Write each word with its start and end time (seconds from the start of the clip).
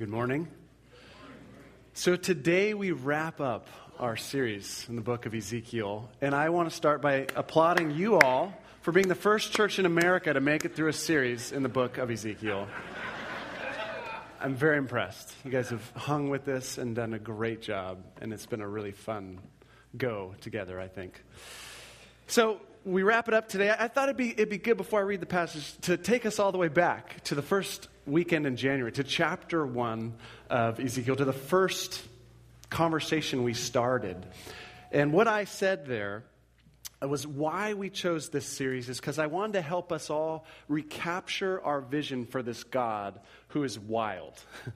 Good 0.00 0.08
morning. 0.08 0.48
So, 1.92 2.16
today 2.16 2.72
we 2.72 2.90
wrap 2.90 3.38
up 3.38 3.68
our 3.98 4.16
series 4.16 4.86
in 4.88 4.96
the 4.96 5.02
book 5.02 5.26
of 5.26 5.34
Ezekiel, 5.34 6.08
and 6.22 6.34
I 6.34 6.48
want 6.48 6.70
to 6.70 6.74
start 6.74 7.02
by 7.02 7.26
applauding 7.36 7.90
you 7.90 8.18
all 8.18 8.54
for 8.80 8.92
being 8.92 9.08
the 9.08 9.14
first 9.14 9.52
church 9.52 9.78
in 9.78 9.84
America 9.84 10.32
to 10.32 10.40
make 10.40 10.64
it 10.64 10.74
through 10.74 10.88
a 10.88 10.94
series 10.94 11.52
in 11.52 11.62
the 11.62 11.68
book 11.68 11.98
of 11.98 12.10
Ezekiel. 12.10 12.66
I'm 14.40 14.54
very 14.54 14.78
impressed. 14.78 15.34
You 15.44 15.50
guys 15.50 15.68
have 15.68 15.86
hung 15.90 16.30
with 16.30 16.46
this 16.46 16.78
and 16.78 16.96
done 16.96 17.12
a 17.12 17.18
great 17.18 17.60
job, 17.60 18.02
and 18.22 18.32
it's 18.32 18.46
been 18.46 18.62
a 18.62 18.68
really 18.68 18.92
fun 18.92 19.38
go 19.98 20.34
together, 20.40 20.80
I 20.80 20.88
think. 20.88 21.22
So, 22.26 22.58
we 22.84 23.02
wrap 23.02 23.28
it 23.28 23.34
up 23.34 23.48
today. 23.48 23.74
I 23.76 23.88
thought 23.88 24.08
it'd 24.08 24.16
be, 24.16 24.30
it'd 24.30 24.48
be 24.48 24.58
good 24.58 24.76
before 24.76 25.00
I 25.00 25.02
read 25.02 25.20
the 25.20 25.26
passage 25.26 25.76
to 25.82 25.96
take 25.96 26.24
us 26.24 26.38
all 26.38 26.52
the 26.52 26.58
way 26.58 26.68
back 26.68 27.22
to 27.24 27.34
the 27.34 27.42
first 27.42 27.88
weekend 28.06 28.46
in 28.46 28.56
January, 28.56 28.92
to 28.92 29.04
chapter 29.04 29.66
one 29.66 30.14
of 30.48 30.80
Ezekiel, 30.80 31.16
to 31.16 31.24
the 31.24 31.32
first 31.32 32.02
conversation 32.70 33.42
we 33.42 33.54
started. 33.54 34.24
And 34.92 35.12
what 35.12 35.28
I 35.28 35.44
said 35.44 35.86
there 35.86 36.24
was 37.02 37.26
why 37.26 37.74
we 37.74 37.90
chose 37.90 38.28
this 38.28 38.46
series 38.46 38.88
is 38.88 38.98
because 38.98 39.18
I 39.18 39.26
wanted 39.26 39.54
to 39.54 39.62
help 39.62 39.92
us 39.92 40.10
all 40.10 40.46
recapture 40.68 41.62
our 41.62 41.80
vision 41.80 42.26
for 42.26 42.42
this 42.42 42.64
God 42.64 43.20
who 43.48 43.64
is 43.64 43.78
wild, 43.78 44.34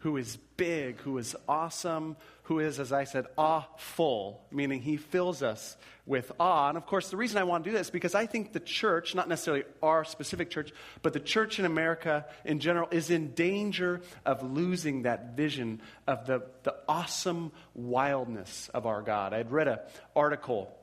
who 0.00 0.16
is 0.16 0.36
big, 0.56 0.98
who 1.00 1.18
is 1.18 1.34
awesome, 1.48 2.16
who 2.48 2.60
is, 2.60 2.80
as 2.80 2.92
I 2.94 3.04
said, 3.04 3.26
awe 3.36 3.66
full, 3.76 4.40
meaning 4.50 4.80
he 4.80 4.96
fills 4.96 5.42
us 5.42 5.76
with 6.06 6.32
awe. 6.40 6.70
And 6.70 6.78
of 6.78 6.86
course, 6.86 7.10
the 7.10 7.18
reason 7.18 7.36
I 7.36 7.44
want 7.44 7.62
to 7.62 7.70
do 7.70 7.76
this 7.76 7.88
is 7.88 7.90
because 7.90 8.14
I 8.14 8.24
think 8.24 8.54
the 8.54 8.60
church, 8.60 9.14
not 9.14 9.28
necessarily 9.28 9.64
our 9.82 10.02
specific 10.02 10.48
church, 10.48 10.72
but 11.02 11.12
the 11.12 11.20
church 11.20 11.58
in 11.58 11.66
America 11.66 12.24
in 12.46 12.58
general, 12.58 12.88
is 12.90 13.10
in 13.10 13.34
danger 13.34 14.00
of 14.24 14.42
losing 14.42 15.02
that 15.02 15.36
vision 15.36 15.82
of 16.06 16.26
the, 16.26 16.42
the 16.62 16.74
awesome 16.88 17.52
wildness 17.74 18.70
of 18.72 18.86
our 18.86 19.02
God. 19.02 19.34
I 19.34 19.36
had 19.36 19.52
read 19.52 19.68
an 19.68 19.80
article 20.16 20.74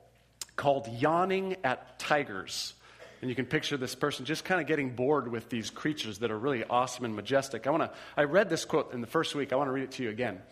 called 0.55 0.88
Yawning 0.88 1.57
at 1.63 1.97
Tigers. 1.97 2.75
And 3.22 3.29
you 3.31 3.35
can 3.35 3.47
picture 3.47 3.75
this 3.75 3.95
person 3.95 4.25
just 4.25 4.45
kind 4.45 4.61
of 4.61 4.67
getting 4.67 4.91
bored 4.91 5.31
with 5.31 5.50
these 5.50 5.72
creatures 5.72 6.19
that 6.19 6.29
are 6.29 6.38
really 6.38 6.63
awesome 6.63 7.05
and 7.05 7.16
majestic. 7.16 7.66
I 7.66 7.72
want 7.72 7.91
to 7.91 7.91
I 8.16 8.25
read 8.25 8.52
this 8.52 8.66
quote 8.66 8.94
in 8.94 9.02
the 9.02 9.07
first 9.07 9.33
week. 9.33 9.52
I 9.52 9.55
want 9.55 9.69
to 9.69 9.72
read 9.72 9.85
it 9.85 9.91
to 9.94 10.03
you 10.03 10.11
again. 10.11 10.44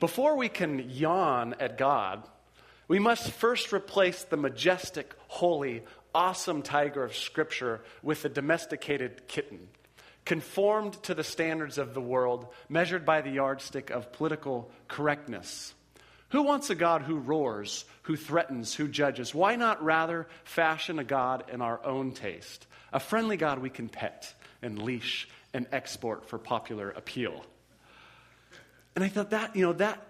Before 0.00 0.36
we 0.36 0.48
can 0.48 0.90
yawn 0.90 1.54
at 1.60 1.78
God, 1.78 2.22
we 2.88 2.98
must 2.98 3.30
first 3.30 3.72
replace 3.72 4.24
the 4.24 4.36
majestic, 4.36 5.14
holy, 5.28 5.82
awesome 6.14 6.62
tiger 6.62 7.04
of 7.04 7.16
Scripture 7.16 7.80
with 8.02 8.22
the 8.22 8.28
domesticated 8.28 9.26
kitten, 9.28 9.68
conformed 10.24 11.02
to 11.04 11.14
the 11.14 11.24
standards 11.24 11.78
of 11.78 11.94
the 11.94 12.00
world, 12.00 12.46
measured 12.68 13.06
by 13.06 13.20
the 13.20 13.30
yardstick 13.30 13.90
of 13.90 14.12
political 14.12 14.70
correctness. 14.88 15.74
Who 16.30 16.42
wants 16.42 16.68
a 16.70 16.74
God 16.74 17.02
who 17.02 17.18
roars, 17.18 17.84
who 18.02 18.16
threatens, 18.16 18.74
who 18.74 18.88
judges? 18.88 19.34
Why 19.34 19.56
not 19.56 19.84
rather 19.84 20.26
fashion 20.42 20.98
a 20.98 21.04
God 21.04 21.44
in 21.52 21.62
our 21.62 21.84
own 21.84 22.12
taste? 22.12 22.66
A 22.92 22.98
friendly 22.98 23.36
God 23.36 23.60
we 23.60 23.70
can 23.70 23.88
pet 23.88 24.34
and 24.60 24.82
leash 24.82 25.28
and 25.52 25.66
export 25.70 26.28
for 26.28 26.38
popular 26.38 26.90
appeal. 26.90 27.44
And 28.94 29.04
I 29.04 29.08
thought 29.08 29.30
that, 29.30 29.56
you 29.56 29.62
know, 29.62 29.72
that, 29.74 30.06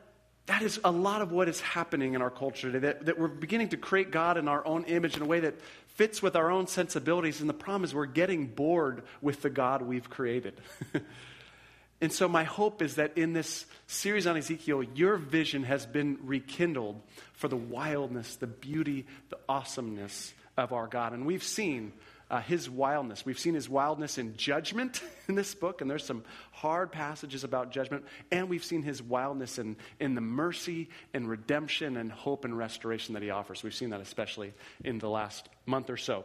that 0.46 0.62
is 0.62 0.78
a 0.84 0.90
lot 0.90 1.22
of 1.22 1.32
what 1.32 1.48
is 1.48 1.60
happening 1.60 2.14
in 2.14 2.22
our 2.22 2.30
culture 2.30 2.70
today, 2.70 2.86
that, 2.86 3.06
that 3.06 3.18
we're 3.18 3.28
beginning 3.28 3.70
to 3.70 3.77
create 3.77 4.10
God 4.10 4.36
in 4.36 4.46
our 4.48 4.66
own 4.66 4.84
image 4.84 5.16
in 5.16 5.22
a 5.22 5.27
way 5.27 5.40
that 5.40 5.54
fits 5.94 6.22
with 6.22 6.36
our 6.36 6.50
own 6.50 6.66
sensibilities. 6.66 7.40
And 7.40 7.48
the 7.48 7.55
problem 7.55 7.84
is 7.84 7.94
we're 7.94 8.06
getting 8.06 8.46
bored 8.46 9.05
with 9.22 9.42
the 9.42 9.50
God 9.50 9.82
we've 9.82 10.10
created. 10.10 10.60
and 12.00 12.12
so, 12.12 12.28
my 12.28 12.44
hope 12.44 12.82
is 12.82 12.96
that 12.96 13.16
in 13.16 13.32
this 13.32 13.64
series 13.86 14.27
on 14.27 14.36
Ezekiel, 14.36 14.82
your 14.82 15.16
vision 15.16 15.62
has 15.64 15.86
been 15.86 16.18
rekindled 16.22 17.00
for 17.32 17.48
the 17.48 17.56
wildness, 17.56 18.36
the 18.36 18.46
beauty, 18.46 19.06
the 19.30 19.38
awesomeness 19.48 20.34
of 20.56 20.73
our 20.73 20.86
God. 20.86 21.14
And 21.14 21.24
we've 21.24 21.42
seen 21.42 21.92
uh, 22.34 22.40
his 22.40 22.68
wildness. 22.68 23.24
We've 23.24 23.39
seen 23.39 23.55
his 23.55 23.68
wildness 23.68 24.18
in 24.18 24.36
judgment 24.36 25.00
in 25.28 25.36
this 25.36 25.55
book, 25.55 25.80
and 25.80 25.89
there's 25.89 26.05
some 26.05 26.24
hard 26.50 26.90
passages 26.90 27.45
about 27.45 27.70
judgment. 27.70 28.05
And 28.33 28.48
we've 28.48 28.64
seen 28.64 28.83
his 28.83 29.00
wildness 29.00 29.61
in, 29.61 29.77
in 30.00 30.17
the 30.17 30.20
mercy 30.20 30.89
and 31.12 31.28
redemption 31.30 31.96
and 31.96 32.11
hope 32.11 32.44
and 32.44 32.58
restoration 32.58 33.14
that 33.14 33.23
he 33.23 33.30
offers. 33.30 33.62
We've 33.62 33.73
seen 33.73 33.90
that 33.90 34.00
especially 34.00 34.52
in 34.83 34.98
the 34.98 35.08
last 35.08 35.48
month 35.64 35.90
or 35.90 35.96
so. 35.96 36.24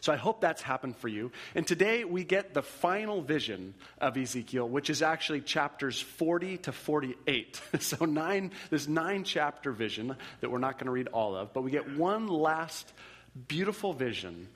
So 0.00 0.12
I 0.12 0.16
hope 0.16 0.40
that's 0.40 0.62
happened 0.62 0.96
for 0.98 1.08
you. 1.08 1.32
And 1.56 1.66
today 1.66 2.04
we 2.04 2.22
get 2.22 2.54
the 2.54 2.62
final 2.62 3.20
vision 3.20 3.74
of 4.00 4.16
Ezekiel, 4.16 4.68
which 4.68 4.90
is 4.90 5.02
actually 5.02 5.40
chapters 5.40 6.00
40 6.00 6.58
to 6.58 6.72
48. 6.72 7.60
so 7.80 8.04
nine, 8.04 8.52
this 8.70 8.86
nine 8.86 9.24
chapter 9.24 9.72
vision 9.72 10.14
that 10.40 10.52
we're 10.52 10.58
not 10.58 10.74
going 10.74 10.86
to 10.86 10.92
read 10.92 11.08
all 11.08 11.34
of, 11.34 11.52
but 11.52 11.62
we 11.62 11.72
get 11.72 11.96
one 11.96 12.28
last 12.28 12.92
beautiful 13.48 13.92
vision 13.92 14.46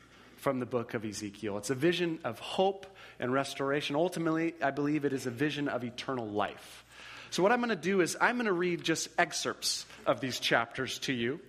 from 0.41 0.59
the 0.59 0.67
book 0.67 0.95
of 0.95 1.05
Ezekiel. 1.05 1.59
It's 1.59 1.71
a 1.71 1.75
vision 1.75 2.19
of 2.25 2.39
hope 2.39 2.87
and 3.19 3.33
restoration. 3.33 3.95
Ultimately, 3.95 4.55
I 4.63 4.71
believe 4.71 5.05
it 5.05 5.13
is 5.13 5.27
a 5.27 5.31
vision 5.31 5.69
of 5.69 5.85
eternal 5.85 6.27
life. 6.27 6.85
So, 7.31 7.43
what 7.43 7.53
I'm 7.53 7.59
going 7.59 7.69
to 7.69 7.77
do 7.77 8.01
is 8.01 8.17
I'm 8.21 8.37
going 8.37 8.47
to 8.47 8.53
read 8.53 8.83
just 8.83 9.09
excerpts 9.19 9.87
of 10.07 10.21
these 10.21 10.41
chapters 10.41 10.99
to 11.01 11.13
you. 11.13 11.41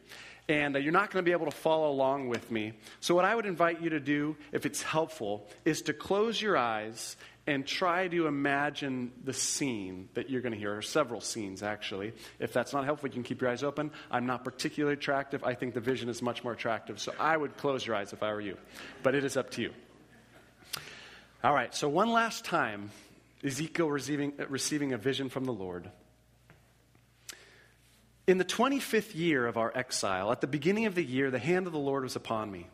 And 0.50 0.76
uh, 0.76 0.80
you're 0.80 0.92
not 0.92 1.12
going 1.12 1.24
to 1.24 1.28
be 1.28 1.32
able 1.32 1.46
to 1.46 1.56
follow 1.56 1.90
along 1.90 2.28
with 2.28 2.52
me. 2.52 2.74
So, 3.00 3.16
what 3.16 3.26
I 3.26 3.34
would 3.34 3.46
invite 3.46 3.82
you 3.82 3.92
to 3.92 4.00
do, 4.00 4.36
if 4.52 4.66
it's 4.66 4.84
helpful, 4.84 5.48
is 5.64 5.84
to 5.84 5.94
close 5.94 6.42
your 6.42 6.58
eyes 6.58 7.16
and 7.48 7.66
try 7.66 8.08
to 8.08 8.28
imagine 8.28 9.12
the 9.24 9.34
scene 9.34 10.10
that 10.14 10.30
you're 10.30 10.42
going 10.42 10.54
to 10.54 10.60
hear, 10.60 10.78
or 10.78 10.82
several 10.82 11.22
scenes 11.22 11.64
actually. 11.64 12.14
If 12.40 12.54
that's 12.54 12.74
not 12.74 12.86
helpful, 12.86 13.10
you 13.10 13.14
can 13.14 13.24
keep 13.24 13.42
your 13.42 13.50
eyes 13.50 13.64
open. 13.64 13.92
I'm 14.12 14.26
not 14.26 14.44
particularly 14.44 14.94
attractive. 14.94 15.44
I 15.44 15.56
think 15.56 15.74
the 15.74 15.80
vision 15.80 16.10
is 16.10 16.22
much 16.22 16.44
more 16.44 16.54
attractive. 16.54 17.00
So 17.00 17.14
I 17.20 17.36
would 17.36 17.58
close 17.58 17.86
your 17.86 17.96
eyes 17.96 18.14
if 18.14 18.22
I 18.22 18.32
were 18.32 18.42
you. 18.42 18.58
But 19.02 19.16
it 19.16 19.26
is 19.26 19.38
up 19.38 19.50
to 19.52 19.62
you. 19.62 19.74
All 21.44 21.54
right, 21.54 21.74
so 21.74 21.90
one 21.90 22.12
last 22.12 22.46
time, 22.46 22.92
Ezekiel 23.44 23.90
receiving, 23.90 24.34
receiving 24.48 24.94
a 24.94 24.98
vision 24.98 25.30
from 25.30 25.46
the 25.46 25.54
Lord. 25.54 25.90
In 28.28 28.38
the 28.38 28.46
25th 28.46 29.16
year 29.16 29.48
of 29.48 29.58
our 29.58 29.76
exile, 29.76 30.32
at 30.32 30.42
the 30.42 30.48
beginning 30.48 30.86
of 30.86 30.94
the 30.94 31.04
year, 31.04 31.32
the 31.32 31.40
hand 31.40 31.66
of 31.66 31.74
the 31.74 31.80
Lord 31.80 32.04
was 32.04 32.16
upon 32.16 32.52
me 32.52 32.68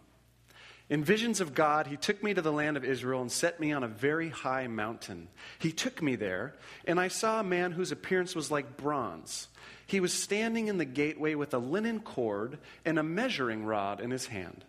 in 0.90 1.03
visions 1.03 1.42
of 1.42 1.53
God, 1.53 1.88
he 1.88 1.98
took 1.98 2.24
me 2.24 2.34
to 2.34 2.42
the 2.42 2.52
land 2.52 2.78
of 2.78 2.86
Israel 2.86 3.22
and 3.22 3.31
set 3.31 3.59
me 3.59 3.74
on 3.74 3.84
a 3.84 3.90
very 3.90 4.30
high 4.30 4.68
mountain. 4.68 5.28
He 5.59 5.74
took 5.74 6.02
me 6.02 6.16
there, 6.16 6.56
and 6.86 6.98
I 6.98 7.09
saw 7.09 7.40
a 7.40 7.44
man 7.44 7.74
whose 7.74 7.92
appearance 7.92 8.36
was 8.36 8.52
like 8.52 8.78
bronze. 8.78 9.50
He 9.86 10.00
was 10.00 10.14
standing 10.14 10.68
in 10.68 10.78
the 10.78 10.86
gateway 10.86 11.36
with 11.36 11.53
a 11.53 11.58
linen 11.58 12.00
cord 12.00 12.58
and 12.86 12.98
a 12.98 13.03
measuring 13.03 13.66
rod 13.66 14.00
in 14.00 14.12
his 14.12 14.28
hand. 14.28 14.64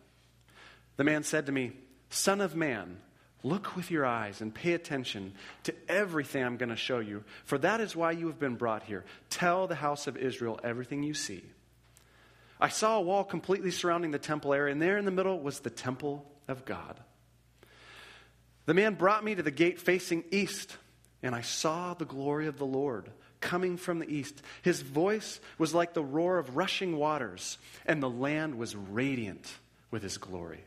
The 0.97 1.05
man 1.05 1.23
said 1.23 1.47
to 1.47 1.53
me, 1.53 1.73
Son 2.11 2.41
of 2.41 2.57
man, 2.57 2.99
look 3.45 3.77
with 3.77 3.89
your 3.89 4.05
eyes 4.05 4.41
and 4.41 4.53
pay 4.53 4.73
attention 4.73 5.35
to 5.65 5.75
everything 5.89 6.43
I'm 6.43 6.57
going 6.57 6.71
to 6.71 6.77
show 6.77 6.99
you, 6.99 7.23
for 7.45 7.59
that 7.59 7.81
is 7.81 7.95
why 7.95 8.11
you 8.11 8.27
have 8.27 8.41
been 8.41 8.57
brought 8.57 8.83
here. 8.83 9.05
Tell 9.31 9.69
the 9.69 9.77
house 9.77 10.09
of 10.09 10.17
Israel 10.17 10.59
everything 10.65 11.05
you 11.05 11.15
see. 11.15 11.45
I 12.61 12.69
saw 12.69 12.99
a 12.99 13.03
wall 13.03 13.25
completely 13.25 13.71
surrounding 13.71 14.11
the 14.11 14.19
temple 14.19 14.53
area, 14.53 14.73
and 14.73 14.83
there 14.83 14.99
in 14.99 15.05
the 15.05 15.11
middle 15.11 15.39
was 15.39 15.61
the 15.61 15.71
temple 15.71 16.31
of 16.49 16.65
God. 16.65 16.99
The 18.67 18.75
man 18.75 18.95
brought 18.95 19.25
me 19.25 19.35
to 19.35 19.43
the 19.43 19.51
gate 19.51 19.81
facing 19.81 20.25
east, 20.31 20.77
and 21.23 21.35
I 21.35 21.41
saw 21.41 21.95
the 21.95 22.05
glory 22.05 22.49
of 22.49 22.59
the 22.59 22.67
Lord 22.67 23.11
coming 23.41 23.77
from 23.77 23.99
the 23.99 24.13
east. 24.13 24.43
His 24.63 24.83
voice 24.83 25.41
was 25.57 25.75
like 25.75 25.95
the 25.95 26.03
roar 26.03 26.39
of 26.39 26.57
rushing 26.57 26.97
waters, 26.97 27.59
and 27.87 28.03
the 28.03 28.11
land 28.11 28.59
was 28.59 28.75
radiant 28.75 29.51
with 29.91 30.03
his 30.03 30.19
glory. 30.19 30.65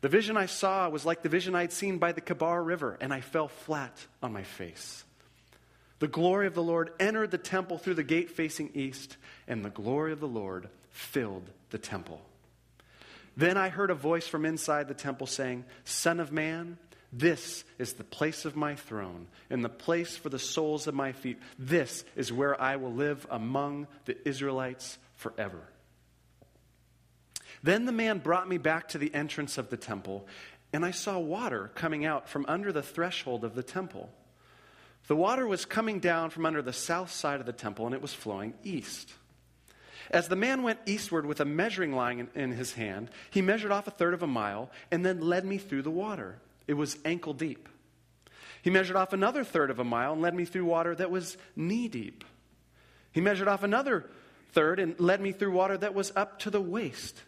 The 0.00 0.08
vision 0.08 0.36
I 0.36 0.46
saw 0.46 0.88
was 0.88 1.04
like 1.04 1.22
the 1.22 1.28
vision 1.28 1.56
I 1.56 1.62
had 1.62 1.72
seen 1.72 1.98
by 1.98 2.12
the 2.12 2.20
Kebar 2.20 2.64
River, 2.64 2.96
and 3.00 3.12
I 3.12 3.20
fell 3.20 3.48
flat 3.48 4.06
on 4.22 4.32
my 4.32 4.44
face. 4.44 5.04
The 5.98 6.08
glory 6.08 6.46
of 6.46 6.54
the 6.54 6.62
Lord 6.62 6.90
entered 7.00 7.30
the 7.30 7.38
temple 7.38 7.78
through 7.78 7.94
the 7.94 8.04
gate 8.04 8.30
facing 8.30 8.70
east, 8.74 9.16
and 9.46 9.64
the 9.64 9.70
glory 9.70 10.12
of 10.12 10.20
the 10.20 10.28
Lord 10.28 10.68
filled 10.90 11.50
the 11.70 11.78
temple. 11.78 12.20
Then 13.36 13.56
I 13.56 13.68
heard 13.68 13.90
a 13.90 13.94
voice 13.94 14.26
from 14.26 14.44
inside 14.44 14.88
the 14.88 14.94
temple 14.94 15.26
saying, 15.26 15.64
Son 15.84 16.20
of 16.20 16.32
man, 16.32 16.78
this 17.12 17.64
is 17.78 17.94
the 17.94 18.04
place 18.04 18.44
of 18.44 18.56
my 18.56 18.74
throne, 18.74 19.28
and 19.48 19.64
the 19.64 19.68
place 19.68 20.16
for 20.16 20.28
the 20.28 20.38
soles 20.38 20.86
of 20.86 20.94
my 20.94 21.12
feet. 21.12 21.38
This 21.58 22.04
is 22.16 22.32
where 22.32 22.60
I 22.60 22.76
will 22.76 22.92
live 22.92 23.26
among 23.30 23.86
the 24.04 24.16
Israelites 24.28 24.98
forever. 25.16 25.62
Then 27.62 27.86
the 27.86 27.92
man 27.92 28.18
brought 28.18 28.48
me 28.48 28.58
back 28.58 28.88
to 28.88 28.98
the 28.98 29.12
entrance 29.14 29.58
of 29.58 29.70
the 29.70 29.76
temple, 29.76 30.26
and 30.72 30.84
I 30.84 30.90
saw 30.90 31.18
water 31.18 31.70
coming 31.74 32.04
out 32.04 32.28
from 32.28 32.44
under 32.46 32.72
the 32.72 32.82
threshold 32.82 33.42
of 33.42 33.54
the 33.54 33.62
temple. 33.62 34.10
The 35.06 35.16
water 35.16 35.46
was 35.46 35.64
coming 35.64 36.00
down 36.00 36.30
from 36.30 36.44
under 36.44 36.60
the 36.60 36.72
south 36.72 37.10
side 37.10 37.40
of 37.40 37.46
the 37.46 37.52
temple, 37.52 37.86
and 37.86 37.94
it 37.94 38.02
was 38.02 38.12
flowing 38.12 38.54
east. 38.62 39.14
As 40.10 40.28
the 40.28 40.36
man 40.36 40.62
went 40.62 40.80
eastward 40.86 41.26
with 41.26 41.40
a 41.40 41.44
measuring 41.44 41.92
line 41.92 42.28
in, 42.34 42.52
his 42.52 42.72
hand, 42.72 43.10
he 43.30 43.42
measured 43.42 43.70
off 43.70 43.86
a 43.86 43.90
third 43.90 44.14
of 44.14 44.22
a 44.22 44.26
mile 44.26 44.70
and 44.90 45.04
then 45.04 45.20
led 45.20 45.44
me 45.44 45.58
through 45.58 45.82
the 45.82 45.90
water. 45.90 46.38
It 46.66 46.74
was 46.74 46.98
ankle 47.04 47.34
deep. 47.34 47.68
He 48.62 48.70
measured 48.70 48.96
off 48.96 49.12
another 49.12 49.44
third 49.44 49.70
of 49.70 49.78
a 49.78 49.84
mile 49.84 50.14
and 50.14 50.22
led 50.22 50.34
me 50.34 50.44
through 50.44 50.64
water 50.64 50.94
that 50.94 51.10
was 51.10 51.36
knee 51.54 51.88
deep. 51.88 52.24
He 53.12 53.20
measured 53.20 53.48
off 53.48 53.62
another 53.62 54.08
third 54.52 54.80
and 54.80 54.98
led 54.98 55.20
me 55.20 55.32
through 55.32 55.52
water 55.52 55.76
that 55.78 55.94
was 55.94 56.12
up 56.16 56.38
to 56.40 56.50
the 56.50 56.60
waist. 56.60 57.22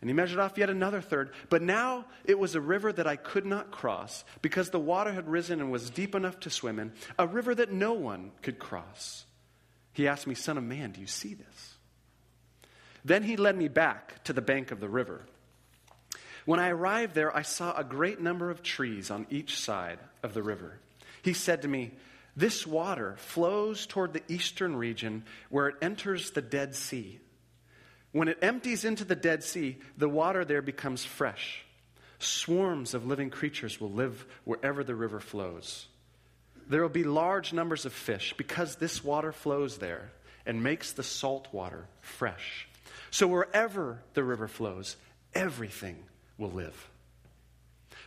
And 0.00 0.08
he 0.08 0.14
measured 0.14 0.38
off 0.38 0.56
yet 0.56 0.70
another 0.70 1.00
third. 1.00 1.30
But 1.50 1.60
now 1.62 2.06
it 2.24 2.38
was 2.38 2.54
a 2.54 2.60
river 2.60 2.90
that 2.92 3.06
I 3.06 3.16
could 3.16 3.44
not 3.44 3.70
cross 3.70 4.24
because 4.40 4.70
the 4.70 4.80
water 4.80 5.12
had 5.12 5.28
risen 5.28 5.60
and 5.60 5.70
was 5.70 5.90
deep 5.90 6.14
enough 6.14 6.40
to 6.40 6.50
swim 6.50 6.78
in, 6.78 6.92
a 7.18 7.26
river 7.26 7.54
that 7.54 7.72
no 7.72 7.92
one 7.92 8.32
could 8.40 8.58
cross. 8.58 9.26
He 9.92 10.08
asked 10.08 10.26
me, 10.26 10.34
Son 10.34 10.56
of 10.56 10.64
man, 10.64 10.92
do 10.92 11.00
you 11.00 11.06
see 11.06 11.34
this? 11.34 11.74
Then 13.04 13.22
he 13.22 13.36
led 13.36 13.56
me 13.56 13.68
back 13.68 14.24
to 14.24 14.32
the 14.32 14.42
bank 14.42 14.70
of 14.70 14.80
the 14.80 14.88
river. 14.88 15.26
When 16.46 16.60
I 16.60 16.70
arrived 16.70 17.14
there, 17.14 17.34
I 17.36 17.42
saw 17.42 17.76
a 17.76 17.84
great 17.84 18.20
number 18.20 18.50
of 18.50 18.62
trees 18.62 19.10
on 19.10 19.26
each 19.30 19.58
side 19.58 19.98
of 20.22 20.34
the 20.34 20.42
river. 20.42 20.78
He 21.22 21.34
said 21.34 21.62
to 21.62 21.68
me, 21.68 21.92
This 22.34 22.66
water 22.66 23.16
flows 23.18 23.86
toward 23.86 24.14
the 24.14 24.22
eastern 24.28 24.76
region 24.76 25.24
where 25.50 25.68
it 25.68 25.76
enters 25.82 26.30
the 26.30 26.42
Dead 26.42 26.74
Sea. 26.74 27.20
When 28.12 28.28
it 28.28 28.38
empties 28.42 28.84
into 28.84 29.04
the 29.04 29.14
Dead 29.14 29.44
Sea, 29.44 29.78
the 29.96 30.08
water 30.08 30.44
there 30.44 30.62
becomes 30.62 31.04
fresh. 31.04 31.64
Swarms 32.18 32.92
of 32.94 33.06
living 33.06 33.30
creatures 33.30 33.80
will 33.80 33.92
live 33.92 34.26
wherever 34.44 34.82
the 34.84 34.94
river 34.94 35.20
flows. 35.20 35.86
There 36.68 36.82
will 36.82 36.88
be 36.88 37.04
large 37.04 37.52
numbers 37.52 37.86
of 37.86 37.92
fish 37.92 38.34
because 38.36 38.76
this 38.76 39.02
water 39.02 39.32
flows 39.32 39.78
there 39.78 40.10
and 40.44 40.62
makes 40.62 40.92
the 40.92 41.02
salt 41.02 41.48
water 41.52 41.86
fresh. 42.00 42.68
So 43.10 43.26
wherever 43.26 44.02
the 44.14 44.24
river 44.24 44.48
flows, 44.48 44.96
everything 45.34 45.96
will 46.38 46.50
live. 46.50 46.88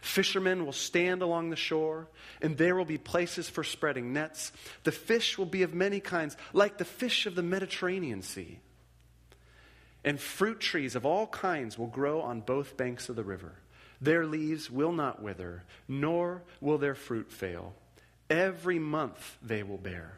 Fishermen 0.01 0.65
will 0.65 0.73
stand 0.73 1.21
along 1.21 1.49
the 1.49 1.55
shore, 1.55 2.07
and 2.41 2.57
there 2.57 2.75
will 2.75 2.83
be 2.83 2.97
places 2.97 3.47
for 3.47 3.63
spreading 3.63 4.11
nets. 4.11 4.51
The 4.83 4.91
fish 4.91 5.37
will 5.37 5.45
be 5.45 5.63
of 5.63 5.73
many 5.73 6.01
kinds, 6.01 6.35
like 6.51 6.77
the 6.77 6.85
fish 6.85 7.25
of 7.25 7.35
the 7.35 7.43
Mediterranean 7.43 8.21
Sea. 8.21 8.59
And 10.03 10.19
fruit 10.19 10.59
trees 10.59 10.95
of 10.95 11.05
all 11.05 11.27
kinds 11.27 11.77
will 11.77 11.87
grow 11.87 12.21
on 12.21 12.41
both 12.41 12.77
banks 12.77 13.09
of 13.09 13.15
the 13.15 13.23
river. 13.23 13.53
Their 14.01 14.25
leaves 14.25 14.69
will 14.69 14.91
not 14.91 15.21
wither, 15.21 15.63
nor 15.87 16.41
will 16.59 16.77
their 16.77 16.95
fruit 16.95 17.31
fail. 17.31 17.73
Every 18.29 18.79
month 18.79 19.37
they 19.41 19.63
will 19.63 19.77
bear, 19.77 20.13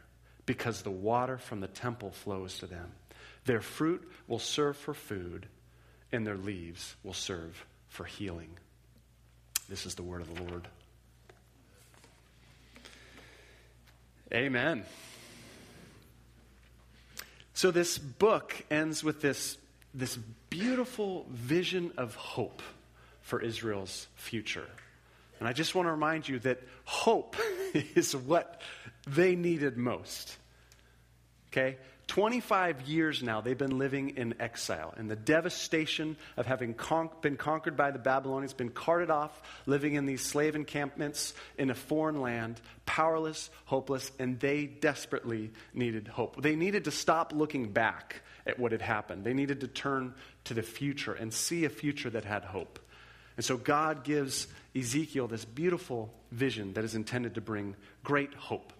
because 0.45 0.81
the 0.81 0.91
water 0.91 1.37
from 1.37 1.59
the 1.59 1.67
temple 1.67 2.11
flows 2.11 2.57
to 2.59 2.65
them. 2.65 2.91
Their 3.45 3.61
fruit 3.61 4.09
will 4.27 4.39
serve 4.39 4.75
for 4.75 4.95
food, 4.95 5.45
and 6.11 6.25
their 6.25 6.37
leaves 6.37 6.95
will 7.03 7.13
serve 7.13 7.63
for 7.89 8.05
healing. 8.05 8.49
This 9.69 9.85
is 9.85 9.95
the 9.95 10.03
word 10.03 10.21
of 10.21 10.33
the 10.33 10.43
Lord. 10.43 10.67
Amen. 14.33 14.83
So, 17.53 17.71
this 17.71 17.97
book 17.97 18.65
ends 18.69 19.03
with 19.03 19.21
this 19.21 19.57
this 19.95 20.17
beautiful 20.49 21.25
vision 21.29 21.93
of 21.97 22.15
hope 22.15 22.61
for 23.21 23.41
Israel's 23.41 24.07
future. 24.15 24.67
And 25.39 25.47
I 25.47 25.53
just 25.53 25.73
want 25.73 25.87
to 25.87 25.91
remind 25.91 26.27
you 26.27 26.39
that 26.39 26.61
hope 26.83 27.35
is 27.73 28.15
what 28.15 28.61
they 29.07 29.35
needed 29.35 29.77
most. 29.77 30.37
Okay? 31.51 31.77
25 32.07 32.81
years 32.83 33.23
now, 33.23 33.41
they've 33.41 33.57
been 33.57 33.79
living 33.79 34.11
in 34.17 34.35
exile, 34.39 34.93
and 34.95 35.09
the 35.09 35.15
devastation 35.15 36.15
of 36.37 36.45
having 36.45 36.75
con- 36.75 37.09
been 37.21 37.35
conquered 37.35 37.75
by 37.75 37.89
the 37.89 37.97
Babylonians, 37.97 38.53
been 38.53 38.69
carted 38.69 39.09
off, 39.09 39.31
living 39.65 39.95
in 39.95 40.05
these 40.05 40.21
slave 40.21 40.55
encampments 40.55 41.33
in 41.57 41.71
a 41.71 41.75
foreign 41.75 42.21
land, 42.21 42.61
powerless, 42.85 43.49
hopeless, 43.65 44.11
and 44.19 44.39
they 44.39 44.65
desperately 44.65 45.51
needed 45.73 46.07
hope. 46.07 46.39
They 46.41 46.55
needed 46.55 46.83
to 46.83 46.91
stop 46.91 47.33
looking 47.33 47.71
back 47.71 48.21
at 48.45 48.59
what 48.59 48.71
had 48.71 48.81
happened. 48.81 49.23
They 49.23 49.33
needed 49.33 49.61
to 49.61 49.67
turn 49.67 50.13
to 50.45 50.53
the 50.53 50.61
future 50.61 51.13
and 51.13 51.33
see 51.33 51.65
a 51.65 51.69
future 51.69 52.09
that 52.11 52.25
had 52.25 52.43
hope. 52.43 52.79
And 53.37 53.45
so 53.45 53.57
God 53.57 54.03
gives 54.03 54.47
Ezekiel 54.75 55.27
this 55.27 55.45
beautiful 55.45 56.13
vision 56.31 56.73
that 56.73 56.83
is 56.83 56.95
intended 56.95 57.35
to 57.35 57.41
bring 57.41 57.75
great 58.03 58.33
hope. 58.33 58.71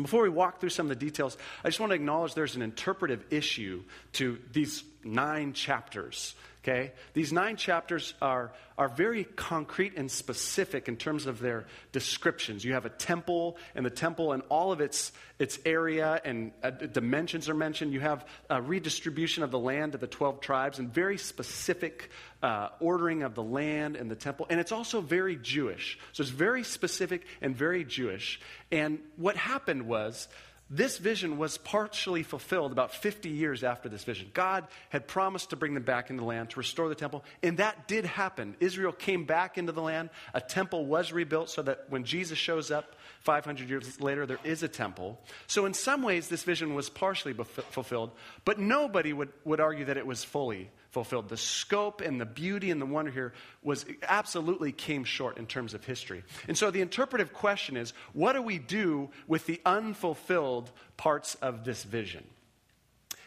Before 0.00 0.22
we 0.22 0.28
walk 0.28 0.60
through 0.60 0.70
some 0.70 0.86
of 0.86 0.98
the 0.98 1.04
details, 1.04 1.36
I 1.64 1.68
just 1.68 1.80
want 1.80 1.90
to 1.90 1.96
acknowledge 1.96 2.34
there's 2.34 2.54
an 2.54 2.62
interpretive 2.62 3.24
issue 3.30 3.82
to 4.14 4.38
these 4.52 4.84
nine 5.02 5.52
chapters. 5.52 6.34
Okay? 6.62 6.92
These 7.14 7.32
nine 7.32 7.56
chapters 7.56 8.12
are, 8.20 8.52
are 8.76 8.88
very 8.88 9.24
concrete 9.24 9.94
and 9.96 10.10
specific 10.10 10.88
in 10.88 10.96
terms 10.96 11.24
of 11.24 11.40
their 11.40 11.66
descriptions. 11.92 12.64
You 12.64 12.74
have 12.74 12.84
a 12.84 12.90
temple, 12.90 13.56
and 13.74 13.84
the 13.84 13.90
temple 13.90 14.32
and 14.32 14.42
all 14.50 14.70
of 14.70 14.82
its, 14.82 15.12
its 15.38 15.58
area 15.64 16.20
and 16.22 16.52
uh, 16.62 16.70
dimensions 16.70 17.48
are 17.48 17.54
mentioned. 17.54 17.94
You 17.94 18.00
have 18.00 18.26
a 18.50 18.60
redistribution 18.60 19.42
of 19.42 19.50
the 19.50 19.58
land 19.58 19.92
to 19.92 19.98
the 19.98 20.06
12 20.06 20.40
tribes 20.40 20.78
and 20.78 20.92
very 20.92 21.16
specific 21.16 22.10
uh, 22.42 22.68
ordering 22.78 23.22
of 23.22 23.34
the 23.34 23.42
land 23.42 23.96
and 23.96 24.10
the 24.10 24.16
temple. 24.16 24.46
And 24.50 24.60
it's 24.60 24.72
also 24.72 25.00
very 25.00 25.36
Jewish. 25.36 25.98
So 26.12 26.22
it's 26.22 26.30
very 26.30 26.62
specific 26.62 27.24
and 27.40 27.56
very 27.56 27.84
Jewish. 27.84 28.38
And 28.70 28.98
what 29.16 29.36
happened 29.36 29.86
was, 29.86 30.28
this 30.70 30.98
vision 30.98 31.36
was 31.36 31.58
partially 31.58 32.22
fulfilled 32.22 32.70
about 32.70 32.94
50 32.94 33.28
years 33.28 33.64
after 33.64 33.88
this 33.88 34.04
vision. 34.04 34.30
God 34.32 34.68
had 34.88 35.08
promised 35.08 35.50
to 35.50 35.56
bring 35.56 35.74
them 35.74 35.82
back 35.82 36.10
into 36.10 36.20
the 36.20 36.26
land, 36.26 36.50
to 36.50 36.60
restore 36.60 36.88
the 36.88 36.94
temple, 36.94 37.24
and 37.42 37.58
that 37.58 37.88
did 37.88 38.04
happen. 38.04 38.56
Israel 38.60 38.92
came 38.92 39.24
back 39.24 39.58
into 39.58 39.72
the 39.72 39.82
land. 39.82 40.10
A 40.32 40.40
temple 40.40 40.86
was 40.86 41.12
rebuilt 41.12 41.50
so 41.50 41.62
that 41.62 41.86
when 41.88 42.04
Jesus 42.04 42.38
shows 42.38 42.70
up 42.70 42.94
500 43.22 43.68
years 43.68 44.00
later, 44.00 44.26
there 44.26 44.38
is 44.44 44.62
a 44.62 44.68
temple. 44.68 45.20
So, 45.48 45.66
in 45.66 45.74
some 45.74 46.02
ways, 46.02 46.28
this 46.28 46.44
vision 46.44 46.74
was 46.74 46.88
partially 46.88 47.34
fulfilled, 47.34 48.12
but 48.44 48.60
nobody 48.60 49.12
would, 49.12 49.30
would 49.44 49.60
argue 49.60 49.86
that 49.86 49.96
it 49.96 50.06
was 50.06 50.22
fully 50.22 50.70
fulfilled. 50.90 51.28
The 51.28 51.36
scope 51.36 52.00
and 52.00 52.20
the 52.20 52.26
beauty 52.26 52.70
and 52.70 52.80
the 52.80 52.86
wonder 52.86 53.10
here 53.10 53.32
was 53.62 53.86
absolutely 54.02 54.72
came 54.72 55.04
short 55.04 55.38
in 55.38 55.46
terms 55.46 55.74
of 55.74 55.84
history. 55.84 56.24
And 56.48 56.58
so 56.58 56.70
the 56.70 56.80
interpretive 56.80 57.32
question 57.32 57.76
is 57.76 57.92
what 58.12 58.32
do 58.32 58.42
we 58.42 58.58
do 58.58 59.10
with 59.26 59.46
the 59.46 59.60
unfulfilled 59.64 60.70
parts 60.96 61.36
of 61.36 61.64
this 61.64 61.84
vision? 61.84 62.24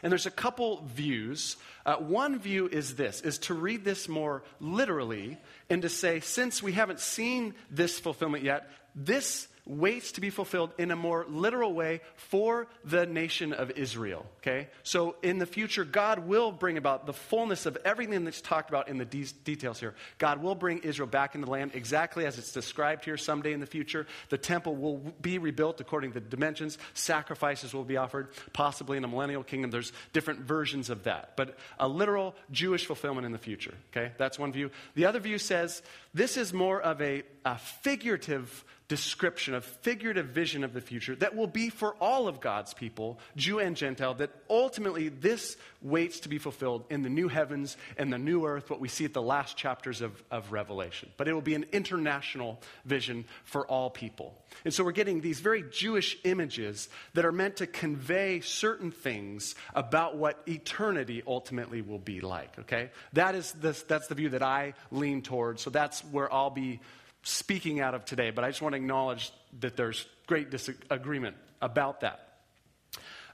And 0.02 0.12
there's 0.12 0.26
a 0.26 0.32
couple 0.32 0.84
views. 0.94 1.56
Uh, 1.86 1.96
one 1.96 2.38
view 2.38 2.68
is 2.68 2.96
this, 2.96 3.22
is 3.22 3.38
to 3.40 3.54
read 3.54 3.86
this 3.86 4.10
more 4.10 4.44
literally 4.60 5.38
and 5.70 5.82
to 5.82 5.90
say, 5.90 6.20
since 6.20 6.62
we 6.62 6.74
haven't 6.74 7.00
seen 7.00 7.56
this 7.72 8.00
fulfillment 8.00 8.44
yet, 8.44 8.70
this 8.94 9.48
waits 9.66 10.12
to 10.14 10.22
be 10.22 10.30
fulfilled 10.30 10.72
in 10.78 10.92
a 10.92 10.96
more 10.96 11.26
literal 11.30 11.74
way 11.74 12.02
for 12.16 12.68
the 12.84 13.06
nation 13.06 13.54
of 13.54 13.72
Israel. 13.72 14.26
Okay? 14.40 14.68
So 14.84 15.16
in 15.24 15.38
the 15.38 15.46
future, 15.46 15.86
God 15.86 16.20
will 16.20 16.52
bring 16.52 16.78
about 16.78 17.06
the 17.06 17.14
fullness 17.14 17.66
of 17.66 17.78
everything 17.86 18.26
that's 18.26 18.42
talked 18.42 18.70
about 18.70 18.90
in 18.90 18.98
the 18.98 19.06
de- 19.06 19.26
details 19.46 19.80
here. 19.80 19.96
God 20.18 20.42
will 20.42 20.56
bring 20.56 20.80
Israel 20.80 21.08
back 21.08 21.36
into 21.36 21.46
the 21.46 21.52
land 21.52 21.72
exactly 21.76 22.26
as 22.26 22.38
it's 22.38 22.52
described 22.52 23.06
here 23.06 23.16
someday 23.16 23.54
in 23.54 23.62
the 23.62 23.66
future. 23.66 24.06
The 24.30 24.38
temple 24.38 24.76
will 24.76 24.98
be 25.22 25.38
rebuilt 25.38 25.80
according 25.80 26.12
to 26.12 26.20
the 26.20 26.30
dimensions. 26.30 26.78
Sacrifices 26.94 27.74
will 27.74 27.86
be 27.86 27.96
offered, 27.96 28.30
possibly 28.52 28.98
in 28.98 29.06
a 29.06 29.08
millennial 29.08 29.44
kingdom. 29.44 29.72
There's 29.72 29.94
different 30.12 30.42
versions 30.42 30.90
of 30.90 31.04
that. 31.04 31.38
But 31.38 31.58
a 31.80 31.88
literal 31.88 32.36
Jewish 32.52 32.86
fulfillment 32.86 33.26
in 33.26 33.32
the 33.32 33.38
future. 33.38 33.74
Okay? 33.92 34.12
That's 34.18 34.38
one 34.38 34.52
view. 34.52 34.72
The 34.96 35.06
other 35.06 35.20
view 35.20 35.38
says 35.38 35.82
this 36.14 36.36
is 36.36 36.52
more 36.52 36.82
of 36.82 37.02
a, 37.02 37.24
a 37.46 37.58
figurative 37.58 38.66
description, 38.94 39.56
a 39.56 39.62
figurative 39.62 40.28
vision 40.28 40.64
of 40.64 40.72
the 40.72 40.80
future 40.80 41.16
that 41.16 41.36
will 41.36 41.48
be 41.48 41.70
for 41.70 41.96
all 41.96 42.28
of 42.28 42.40
God's 42.40 42.76
people, 42.76 43.18
Jew 43.36 43.58
and 43.58 43.76
Gentile, 43.76 44.14
that 44.16 44.30
ultimately 44.52 45.10
this 45.10 45.58
waits 45.82 46.20
to 46.20 46.30
be 46.30 46.38
fulfilled 46.38 46.86
in 46.92 47.02
the 47.02 47.10
new 47.10 47.28
heavens 47.28 47.76
and 47.98 48.14
the 48.14 48.20
new 48.20 48.46
earth, 48.46 48.70
what 48.70 48.80
we 48.80 48.88
see 48.88 49.04
at 49.04 49.14
the 49.14 49.20
last 49.20 49.58
chapters 49.58 50.02
of, 50.02 50.24
of 50.30 50.52
Revelation. 50.52 51.10
But 51.18 51.28
it 51.28 51.34
will 51.34 51.42
be 51.42 51.56
an 51.56 51.66
international 51.72 52.62
vision 52.86 53.26
for 53.46 53.66
all 53.66 53.90
people. 53.90 54.38
And 54.64 54.72
so 54.72 54.84
we're 54.84 54.92
getting 54.92 55.22
these 55.22 55.40
very 55.40 55.64
Jewish 55.72 56.16
images 56.24 56.88
that 57.16 57.26
are 57.26 57.32
meant 57.32 57.56
to 57.58 57.66
convey 57.66 58.42
certain 58.42 58.92
things 58.92 59.56
about 59.74 60.18
what 60.18 60.40
eternity 60.48 61.24
ultimately 61.26 61.82
will 61.82 61.98
be 61.98 62.22
like, 62.22 62.60
okay? 62.60 62.92
That 63.14 63.34
is 63.34 63.54
this, 63.54 63.82
that's 63.82 64.06
the 64.06 64.14
view 64.14 64.30
that 64.30 64.44
I 64.44 64.76
lean 64.92 65.24
towards. 65.24 65.64
So 65.64 65.72
that's 65.72 66.02
where 66.06 66.32
I'll 66.32 66.52
be 66.52 66.80
speaking 67.24 67.80
out 67.80 67.94
of 67.96 68.06
today, 68.06 68.32
but 68.32 68.44
I 68.44 68.50
just 68.50 68.62
want 68.62 68.74
to 68.74 68.78
acknowledge 68.78 69.32
that 69.62 69.76
there's 69.76 70.06
great 70.28 70.52
disagreement 70.52 71.36
about 71.62 72.02
that. 72.02 72.38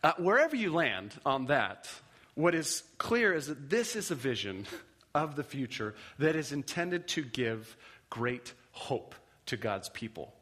Uh, 0.03 0.13
wherever 0.17 0.55
you 0.55 0.74
land 0.74 1.13
on 1.25 1.48
that, 1.48 1.89
what 2.36 2.55
is 2.55 2.84
clear 2.98 3.34
is 3.34 3.48
that 3.48 3.69
this 3.69 3.96
is 3.96 4.12
a 4.12 4.15
vision 4.15 4.65
of 5.13 5.36
the 5.36 5.43
future 5.43 5.96
that 6.19 6.36
is 6.36 6.51
intended 6.51 7.08
to 7.10 7.24
give 7.24 7.75
great 8.10 8.53
hope 8.72 9.15
to 9.48 9.58
God's 9.58 9.89
people. 9.89 10.34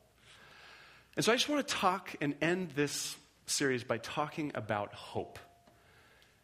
And 1.16 1.26
so 1.26 1.32
I 1.32 1.36
just 1.36 1.50
want 1.50 1.68
to 1.68 1.74
talk 1.74 2.16
and 2.22 2.36
end 2.42 2.72
this 2.76 3.16
series 3.48 3.84
by 3.84 3.98
talking 3.98 4.52
about 4.54 4.94
hope. 4.94 5.40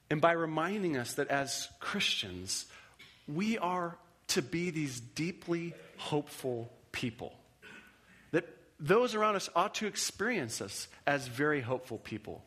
And 0.09 0.19
by 0.21 0.31
reminding 0.31 0.97
us 0.97 1.13
that 1.13 1.27
as 1.27 1.67
Christians, 1.79 2.65
we 3.27 3.57
are 3.57 3.97
to 4.29 4.41
be 4.41 4.71
these 4.71 4.99
deeply 4.99 5.73
hopeful 5.97 6.71
people. 6.93 7.33
That, 8.31 8.47
those 8.79 9.15
around 9.15 9.35
us 9.35 9.49
ought 9.53 9.75
to 9.75 9.87
experience 9.87 10.61
us 10.61 10.87
as 11.05 11.27
very 11.27 11.59
hopeful 11.59 11.97
people. 11.97 12.41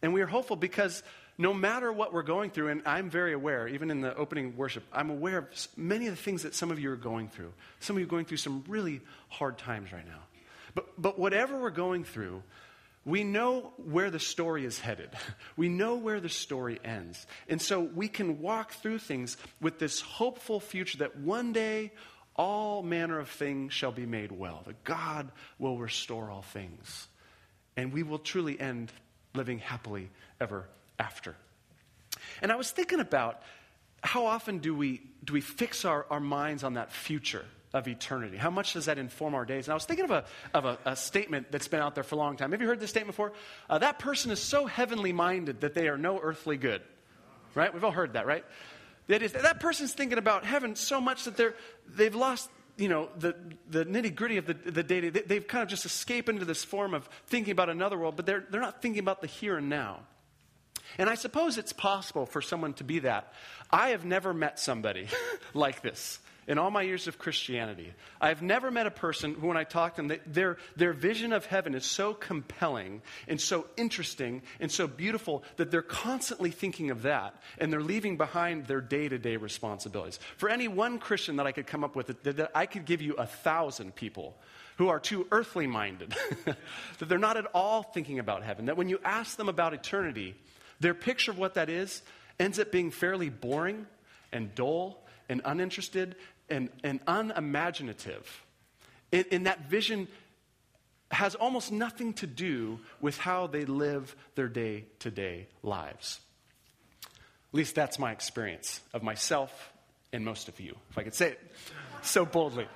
And 0.00 0.14
we 0.14 0.22
are 0.22 0.26
hopeful 0.26 0.56
because 0.56 1.02
no 1.36 1.52
matter 1.52 1.92
what 1.92 2.12
we're 2.12 2.22
going 2.22 2.50
through, 2.50 2.68
and 2.68 2.82
I'm 2.86 3.10
very 3.10 3.32
aware, 3.32 3.68
even 3.68 3.90
in 3.90 4.00
the 4.00 4.14
opening 4.14 4.56
worship, 4.56 4.84
I'm 4.92 5.10
aware 5.10 5.38
of 5.38 5.46
many 5.76 6.06
of 6.06 6.16
the 6.16 6.22
things 6.22 6.44
that 6.44 6.54
some 6.54 6.70
of 6.70 6.78
you 6.78 6.90
are 6.90 6.96
going 6.96 7.28
through. 7.28 7.52
Some 7.80 7.96
of 7.96 8.00
you 8.00 8.06
are 8.06 8.10
going 8.10 8.24
through 8.24 8.38
some 8.38 8.64
really 8.68 9.00
hard 9.28 9.58
times 9.58 9.92
right 9.92 10.06
now. 10.06 10.20
But, 10.74 11.00
but 11.00 11.18
whatever 11.18 11.58
we're 11.58 11.70
going 11.70 12.04
through, 12.04 12.42
we 13.04 13.24
know 13.24 13.72
where 13.76 14.10
the 14.10 14.18
story 14.18 14.64
is 14.64 14.78
headed. 14.78 15.10
We 15.56 15.68
know 15.68 15.96
where 15.96 16.20
the 16.20 16.28
story 16.28 16.78
ends. 16.82 17.26
And 17.48 17.60
so 17.60 17.80
we 17.80 18.08
can 18.08 18.40
walk 18.40 18.72
through 18.72 18.98
things 18.98 19.36
with 19.60 19.78
this 19.78 20.00
hopeful 20.00 20.58
future 20.60 20.98
that 20.98 21.18
one 21.18 21.52
day 21.52 21.92
all 22.36 22.82
manner 22.82 23.18
of 23.18 23.28
things 23.28 23.72
shall 23.72 23.92
be 23.92 24.06
made 24.06 24.32
well, 24.32 24.62
that 24.66 24.84
God 24.84 25.30
will 25.58 25.78
restore 25.78 26.30
all 26.30 26.42
things. 26.42 27.08
And 27.76 27.92
we 27.92 28.02
will 28.02 28.18
truly 28.18 28.58
end 28.58 28.92
living 29.34 29.58
happily 29.58 30.10
ever 30.40 30.68
after. 30.98 31.34
And 32.42 32.50
I 32.50 32.56
was 32.56 32.70
thinking 32.70 33.00
about 33.00 33.42
how 34.02 34.26
often 34.26 34.58
do 34.58 34.74
we, 34.74 35.02
do 35.24 35.32
we 35.32 35.40
fix 35.40 35.84
our, 35.84 36.06
our 36.10 36.20
minds 36.20 36.64
on 36.64 36.74
that 36.74 36.92
future 36.92 37.44
of 37.72 37.86
eternity? 37.86 38.36
How 38.36 38.50
much 38.50 38.72
does 38.72 38.86
that 38.86 38.98
inform 38.98 39.34
our 39.34 39.44
days? 39.44 39.66
And 39.66 39.72
I 39.72 39.74
was 39.74 39.84
thinking 39.84 40.06
of 40.06 40.10
a, 40.10 40.24
of 40.54 40.64
a, 40.64 40.78
a 40.84 40.96
statement 40.96 41.52
that's 41.52 41.68
been 41.68 41.80
out 41.80 41.94
there 41.94 42.04
for 42.04 42.16
a 42.16 42.18
long 42.18 42.36
time. 42.36 42.52
Have 42.52 42.60
you 42.60 42.66
heard 42.66 42.80
this 42.80 42.90
statement 42.90 43.14
before? 43.14 43.32
Uh, 43.68 43.78
that 43.78 43.98
person 43.98 44.30
is 44.30 44.40
so 44.40 44.66
heavenly 44.66 45.12
minded 45.12 45.60
that 45.60 45.74
they 45.74 45.88
are 45.88 45.98
no 45.98 46.18
earthly 46.20 46.56
good. 46.56 46.82
Right? 47.54 47.72
We've 47.72 47.84
all 47.84 47.90
heard 47.90 48.14
that, 48.14 48.26
right? 48.26 48.44
That 49.10 49.22
is, 49.22 49.32
that 49.32 49.58
person's 49.58 49.92
thinking 49.92 50.18
about 50.18 50.44
heaven 50.44 50.76
so 50.76 51.00
much 51.00 51.24
that 51.24 51.36
they're, 51.36 51.54
they've 51.96 52.14
lost 52.14 52.48
you 52.76 52.88
know, 52.88 53.08
the, 53.18 53.34
the 53.68 53.84
nitty 53.84 54.14
gritty 54.14 54.36
of 54.36 54.46
the, 54.46 54.54
the 54.54 54.84
day. 54.84 55.10
They've 55.10 55.46
kind 55.46 55.64
of 55.64 55.68
just 55.68 55.84
escaped 55.84 56.28
into 56.28 56.44
this 56.44 56.62
form 56.62 56.94
of 56.94 57.08
thinking 57.26 57.50
about 57.50 57.68
another 57.68 57.98
world, 57.98 58.14
but 58.14 58.24
they're, 58.24 58.44
they're 58.50 58.60
not 58.60 58.80
thinking 58.80 59.00
about 59.00 59.20
the 59.20 59.26
here 59.26 59.58
and 59.58 59.68
now. 59.68 59.98
And 60.96 61.10
I 61.10 61.16
suppose 61.16 61.58
it's 61.58 61.72
possible 61.72 62.24
for 62.24 62.40
someone 62.40 62.72
to 62.74 62.84
be 62.84 63.00
that. 63.00 63.32
I 63.72 63.90
have 63.90 64.04
never 64.04 64.32
met 64.32 64.60
somebody 64.60 65.08
like 65.54 65.82
this 65.82 66.20
in 66.46 66.58
all 66.58 66.70
my 66.70 66.82
years 66.82 67.06
of 67.06 67.18
Christianity. 67.18 67.92
I've 68.20 68.42
never 68.42 68.70
met 68.70 68.86
a 68.86 68.90
person 68.90 69.34
who, 69.34 69.48
when 69.48 69.56
I 69.56 69.64
talk 69.64 69.96
to 69.96 70.02
them, 70.02 70.18
their, 70.26 70.58
their 70.76 70.92
vision 70.92 71.32
of 71.32 71.46
heaven 71.46 71.74
is 71.74 71.84
so 71.84 72.14
compelling 72.14 73.02
and 73.28 73.40
so 73.40 73.66
interesting 73.76 74.42
and 74.58 74.70
so 74.70 74.86
beautiful 74.86 75.44
that 75.56 75.70
they're 75.70 75.82
constantly 75.82 76.50
thinking 76.50 76.90
of 76.90 77.02
that 77.02 77.34
and 77.58 77.72
they're 77.72 77.82
leaving 77.82 78.16
behind 78.16 78.66
their 78.66 78.80
day 78.80 79.08
to 79.08 79.18
day 79.18 79.36
responsibilities. 79.36 80.18
For 80.36 80.48
any 80.48 80.68
one 80.68 80.98
Christian 80.98 81.36
that 81.36 81.46
I 81.46 81.52
could 81.52 81.66
come 81.66 81.84
up 81.84 81.96
with, 81.96 82.06
that, 82.08 82.36
that 82.36 82.50
I 82.54 82.66
could 82.66 82.84
give 82.84 83.02
you 83.02 83.14
a 83.14 83.26
thousand 83.26 83.94
people 83.94 84.36
who 84.76 84.88
are 84.88 84.98
too 84.98 85.26
earthly 85.30 85.66
minded, 85.66 86.14
that 86.46 87.08
they're 87.08 87.18
not 87.18 87.36
at 87.36 87.46
all 87.54 87.82
thinking 87.82 88.18
about 88.18 88.42
heaven, 88.42 88.66
that 88.66 88.76
when 88.76 88.88
you 88.88 88.98
ask 89.04 89.36
them 89.36 89.48
about 89.48 89.74
eternity, 89.74 90.34
their 90.80 90.94
picture 90.94 91.30
of 91.30 91.38
what 91.38 91.54
that 91.54 91.68
is 91.68 92.02
ends 92.38 92.58
up 92.58 92.72
being 92.72 92.90
fairly 92.90 93.28
boring 93.28 93.86
and 94.32 94.54
dull 94.54 94.99
and 95.30 95.40
uninterested 95.46 96.16
and, 96.50 96.68
and 96.84 97.00
unimaginative. 97.06 98.44
And, 99.12 99.24
and 99.30 99.46
that 99.46 99.70
vision 99.70 100.08
has 101.10 101.34
almost 101.34 101.72
nothing 101.72 102.12
to 102.14 102.26
do 102.26 102.80
with 103.00 103.16
how 103.16 103.46
they 103.46 103.64
live 103.64 104.14
their 104.34 104.48
day 104.48 104.84
to 104.98 105.10
day 105.10 105.46
lives. 105.62 106.20
At 107.04 107.54
least 107.54 107.74
that's 107.74 107.98
my 107.98 108.12
experience 108.12 108.80
of 108.92 109.02
myself 109.02 109.72
and 110.12 110.24
most 110.24 110.48
of 110.48 110.60
you, 110.60 110.74
if 110.90 110.98
I 110.98 111.04
could 111.04 111.14
say 111.14 111.30
it 111.30 111.40
so 112.02 112.26
boldly. 112.26 112.66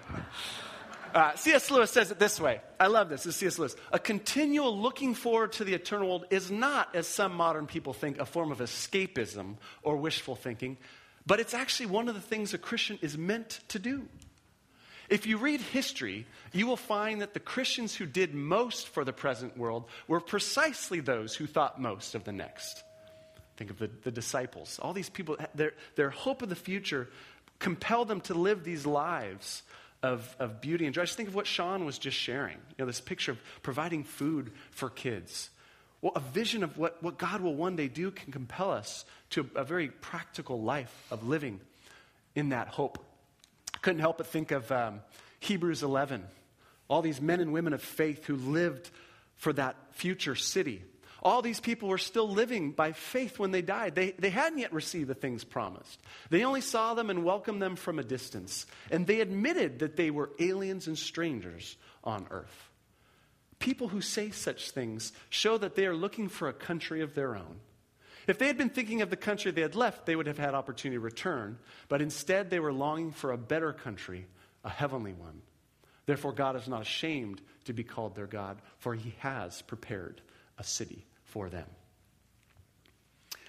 Uh, 1.12 1.34
C.S. 1.36 1.70
Lewis 1.70 1.92
says 1.92 2.10
it 2.10 2.18
this 2.18 2.40
way. 2.40 2.60
I 2.78 2.88
love 2.88 3.08
this. 3.08 3.22
This 3.22 3.34
is 3.34 3.40
C.S. 3.40 3.58
Lewis. 3.58 3.76
A 3.92 4.00
continual 4.00 4.76
looking 4.76 5.14
forward 5.14 5.52
to 5.52 5.64
the 5.64 5.74
eternal 5.74 6.08
world 6.08 6.26
is 6.30 6.50
not, 6.50 6.94
as 6.96 7.06
some 7.06 7.34
modern 7.34 7.66
people 7.66 7.92
think, 7.92 8.18
a 8.18 8.26
form 8.26 8.50
of 8.50 8.58
escapism 8.58 9.56
or 9.84 9.96
wishful 9.96 10.34
thinking, 10.34 10.76
but 11.26 11.40
it's 11.40 11.54
actually 11.54 11.86
one 11.86 12.08
of 12.08 12.14
the 12.14 12.20
things 12.20 12.54
a 12.54 12.58
Christian 12.58 12.98
is 13.02 13.16
meant 13.16 13.60
to 13.68 13.78
do. 13.78 14.08
If 15.08 15.26
you 15.26 15.36
read 15.36 15.60
history, 15.60 16.26
you 16.52 16.66
will 16.66 16.76
find 16.76 17.20
that 17.20 17.34
the 17.34 17.40
Christians 17.40 17.94
who 17.94 18.06
did 18.06 18.34
most 18.34 18.88
for 18.88 19.04
the 19.04 19.12
present 19.12 19.56
world 19.56 19.84
were 20.08 20.20
precisely 20.20 21.00
those 21.00 21.34
who 21.34 21.46
thought 21.46 21.80
most 21.80 22.14
of 22.14 22.24
the 22.24 22.32
next. 22.32 22.82
Think 23.56 23.70
of 23.70 23.78
the, 23.78 23.90
the 24.02 24.10
disciples. 24.10 24.78
All 24.82 24.92
these 24.92 25.10
people, 25.10 25.36
their, 25.54 25.74
their 25.96 26.10
hope 26.10 26.42
of 26.42 26.48
the 26.48 26.56
future 26.56 27.08
compelled 27.58 28.08
them 28.08 28.20
to 28.22 28.34
live 28.34 28.64
these 28.64 28.86
lives 28.86 29.62
of, 30.02 30.34
of 30.38 30.60
beauty 30.60 30.86
and 30.86 30.94
joy. 30.94 31.02
Just 31.02 31.16
think 31.16 31.28
of 31.28 31.34
what 31.34 31.46
Sean 31.46 31.84
was 31.84 31.98
just 31.98 32.16
sharing. 32.16 32.56
You 32.56 32.74
know, 32.80 32.86
this 32.86 33.00
picture 33.00 33.32
of 33.32 33.38
providing 33.62 34.04
food 34.04 34.52
for 34.70 34.90
kids. 34.90 35.50
Well, 36.04 36.12
a 36.16 36.20
vision 36.20 36.62
of 36.62 36.76
what, 36.76 37.02
what 37.02 37.16
God 37.16 37.40
will 37.40 37.54
one 37.54 37.76
day 37.76 37.88
do 37.88 38.10
can 38.10 38.30
compel 38.30 38.70
us 38.70 39.06
to 39.30 39.48
a, 39.54 39.64
very 39.64 39.88
practical 39.88 40.60
life 40.60 40.94
of 41.10 41.26
living 41.26 41.62
in 42.34 42.50
that 42.50 42.68
hope. 42.68 43.02
Couldn't 43.80 44.00
help 44.00 44.18
but 44.18 44.26
think 44.26 44.50
of 44.50 44.70
um, 44.70 45.00
Hebrews 45.40 45.82
11. 45.82 46.22
All 46.88 47.00
these 47.00 47.22
men 47.22 47.40
and 47.40 47.54
women 47.54 47.72
of 47.72 47.80
faith 47.80 48.26
who 48.26 48.36
lived 48.36 48.90
for 49.38 49.54
that 49.54 49.76
future 49.92 50.34
city 50.34 50.82
all 51.22 51.40
these 51.40 51.58
people 51.58 51.88
were 51.88 51.96
still 51.96 52.28
living 52.28 52.72
by 52.72 52.92
faith 52.92 53.38
when 53.38 53.50
they 53.50 53.62
died. 53.62 53.94
They, 53.94 54.10
they 54.10 54.28
hadn't 54.28 54.58
yet 54.58 54.74
received 54.74 55.08
the 55.08 55.14
things 55.14 55.42
promised. 55.42 55.98
They 56.28 56.44
only 56.44 56.60
saw 56.60 56.92
them 56.92 57.08
and 57.08 57.24
welcomed 57.24 57.62
them 57.62 57.76
from 57.76 57.98
a 57.98 58.04
distance. 58.04 58.66
And 58.90 59.06
they 59.06 59.22
admitted 59.22 59.78
that 59.78 59.96
they 59.96 60.10
were 60.10 60.28
aliens 60.38 60.86
and 60.86 60.98
strangers 60.98 61.78
on 62.04 62.26
earth. 62.30 62.70
People 63.64 63.88
who 63.88 64.02
say 64.02 64.28
such 64.28 64.72
things 64.72 65.14
show 65.30 65.56
that 65.56 65.74
they 65.74 65.86
are 65.86 65.96
looking 65.96 66.28
for 66.28 66.48
a 66.48 66.52
country 66.52 67.00
of 67.00 67.14
their 67.14 67.34
own. 67.34 67.60
If 68.26 68.38
they 68.38 68.46
had 68.46 68.58
been 68.58 68.68
thinking 68.68 69.00
of 69.00 69.08
the 69.08 69.16
country 69.16 69.52
they 69.52 69.62
had 69.62 69.74
left, 69.74 70.04
they 70.04 70.14
would 70.14 70.26
have 70.26 70.36
had 70.36 70.52
opportunity 70.52 70.96
to 70.96 71.00
return. 71.00 71.56
But 71.88 72.02
instead, 72.02 72.50
they 72.50 72.60
were 72.60 72.74
longing 72.74 73.12
for 73.12 73.32
a 73.32 73.38
better 73.38 73.72
country, 73.72 74.26
a 74.64 74.68
heavenly 74.68 75.14
one. 75.14 75.40
Therefore, 76.04 76.34
God 76.34 76.56
is 76.56 76.68
not 76.68 76.82
ashamed 76.82 77.40
to 77.64 77.72
be 77.72 77.84
called 77.84 78.14
their 78.14 78.26
God, 78.26 78.60
for 78.80 78.94
he 78.94 79.14
has 79.20 79.62
prepared 79.62 80.20
a 80.58 80.62
city 80.62 81.06
for 81.22 81.48
them. 81.48 81.66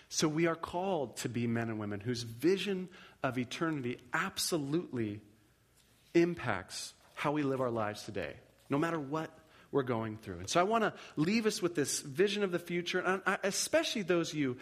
So 0.08 0.30
we 0.30 0.48
are 0.48 0.56
called 0.56 1.18
to 1.18 1.28
be 1.28 1.46
men 1.46 1.68
and 1.68 1.78
women 1.78 2.00
whose 2.00 2.24
vision 2.24 2.88
of 3.22 3.38
eternity 3.38 3.98
absolutely 4.14 5.20
impacts 6.14 6.94
how 7.16 7.34
we 7.34 7.44
live 7.44 7.60
our 7.60 7.70
lives 7.70 8.04
today, 8.04 8.36
no 8.70 8.78
matter 8.78 8.98
what 8.98 9.30
we're 9.76 9.84
going 9.84 10.16
through. 10.18 10.40
And 10.40 10.50
so 10.50 10.60
I 10.60 10.64
want 10.64 10.86
to 10.86 10.94
leave 11.18 11.46
us 11.46 11.62
with 11.62 11.76
this 11.76 12.00
vision 12.00 12.44
of 12.44 12.52
the 12.52 12.60
future, 12.60 13.00
and 13.00 13.22
especially 13.44 14.04
those 14.04 14.32
of 14.32 14.40
you 14.40 14.56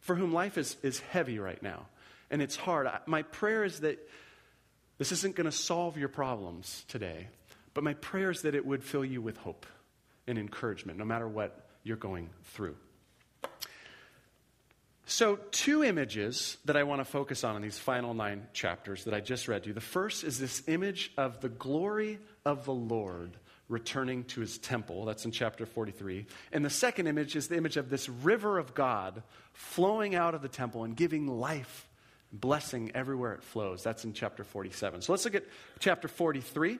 for 0.00 0.16
whom 0.16 0.32
life 0.32 0.58
is, 0.58 0.76
is 0.82 0.98
heavy 0.98 1.38
right 1.38 1.62
now 1.62 1.86
and 2.32 2.42
it's 2.42 2.56
hard. 2.56 2.88
My 3.06 3.22
prayer 3.22 3.62
is 3.62 3.80
that 3.80 3.98
this 4.98 5.12
isn't 5.12 5.36
going 5.36 5.44
to 5.44 5.52
solve 5.52 5.96
your 5.96 6.08
problems 6.08 6.84
today, 6.88 7.28
but 7.74 7.84
my 7.84 7.94
prayer 7.94 8.30
is 8.30 8.42
that 8.42 8.56
it 8.56 8.66
would 8.66 8.82
fill 8.82 9.04
you 9.04 9.20
with 9.20 9.36
hope 9.36 9.66
and 10.26 10.38
encouragement, 10.38 10.98
no 10.98 11.04
matter 11.04 11.28
what 11.28 11.68
you're 11.84 11.96
going 11.96 12.30
through. 12.44 12.74
So, 15.04 15.36
two 15.50 15.84
images 15.84 16.56
that 16.64 16.76
I 16.76 16.84
want 16.84 17.00
to 17.00 17.04
focus 17.04 17.44
on 17.44 17.54
in 17.56 17.62
these 17.62 17.78
final 17.78 18.14
nine 18.14 18.46
chapters 18.54 19.04
that 19.04 19.12
I 19.12 19.20
just 19.20 19.46
read 19.46 19.64
to 19.64 19.68
you. 19.68 19.74
The 19.74 19.80
first 19.80 20.24
is 20.24 20.38
this 20.38 20.62
image 20.68 21.12
of 21.18 21.40
the 21.40 21.50
glory 21.50 22.18
of 22.46 22.64
the 22.64 22.72
Lord 22.72 23.36
returning 23.72 24.24
to 24.24 24.40
his 24.40 24.58
temple. 24.58 25.06
That's 25.06 25.24
in 25.24 25.32
chapter 25.32 25.66
43. 25.66 26.26
And 26.52 26.64
the 26.64 26.70
second 26.70 27.06
image 27.06 27.34
is 27.34 27.48
the 27.48 27.56
image 27.56 27.76
of 27.76 27.88
this 27.90 28.08
river 28.08 28.58
of 28.58 28.74
God 28.74 29.22
flowing 29.54 30.14
out 30.14 30.34
of 30.34 30.42
the 30.42 30.48
temple 30.48 30.84
and 30.84 30.94
giving 30.94 31.26
life, 31.26 31.88
blessing 32.32 32.92
everywhere 32.94 33.32
it 33.32 33.42
flows. 33.42 33.82
That's 33.82 34.04
in 34.04 34.12
chapter 34.12 34.44
47. 34.44 35.02
So, 35.02 35.12
let's 35.12 35.24
look 35.24 35.34
at 35.34 35.44
chapter 35.80 36.06
43. 36.06 36.78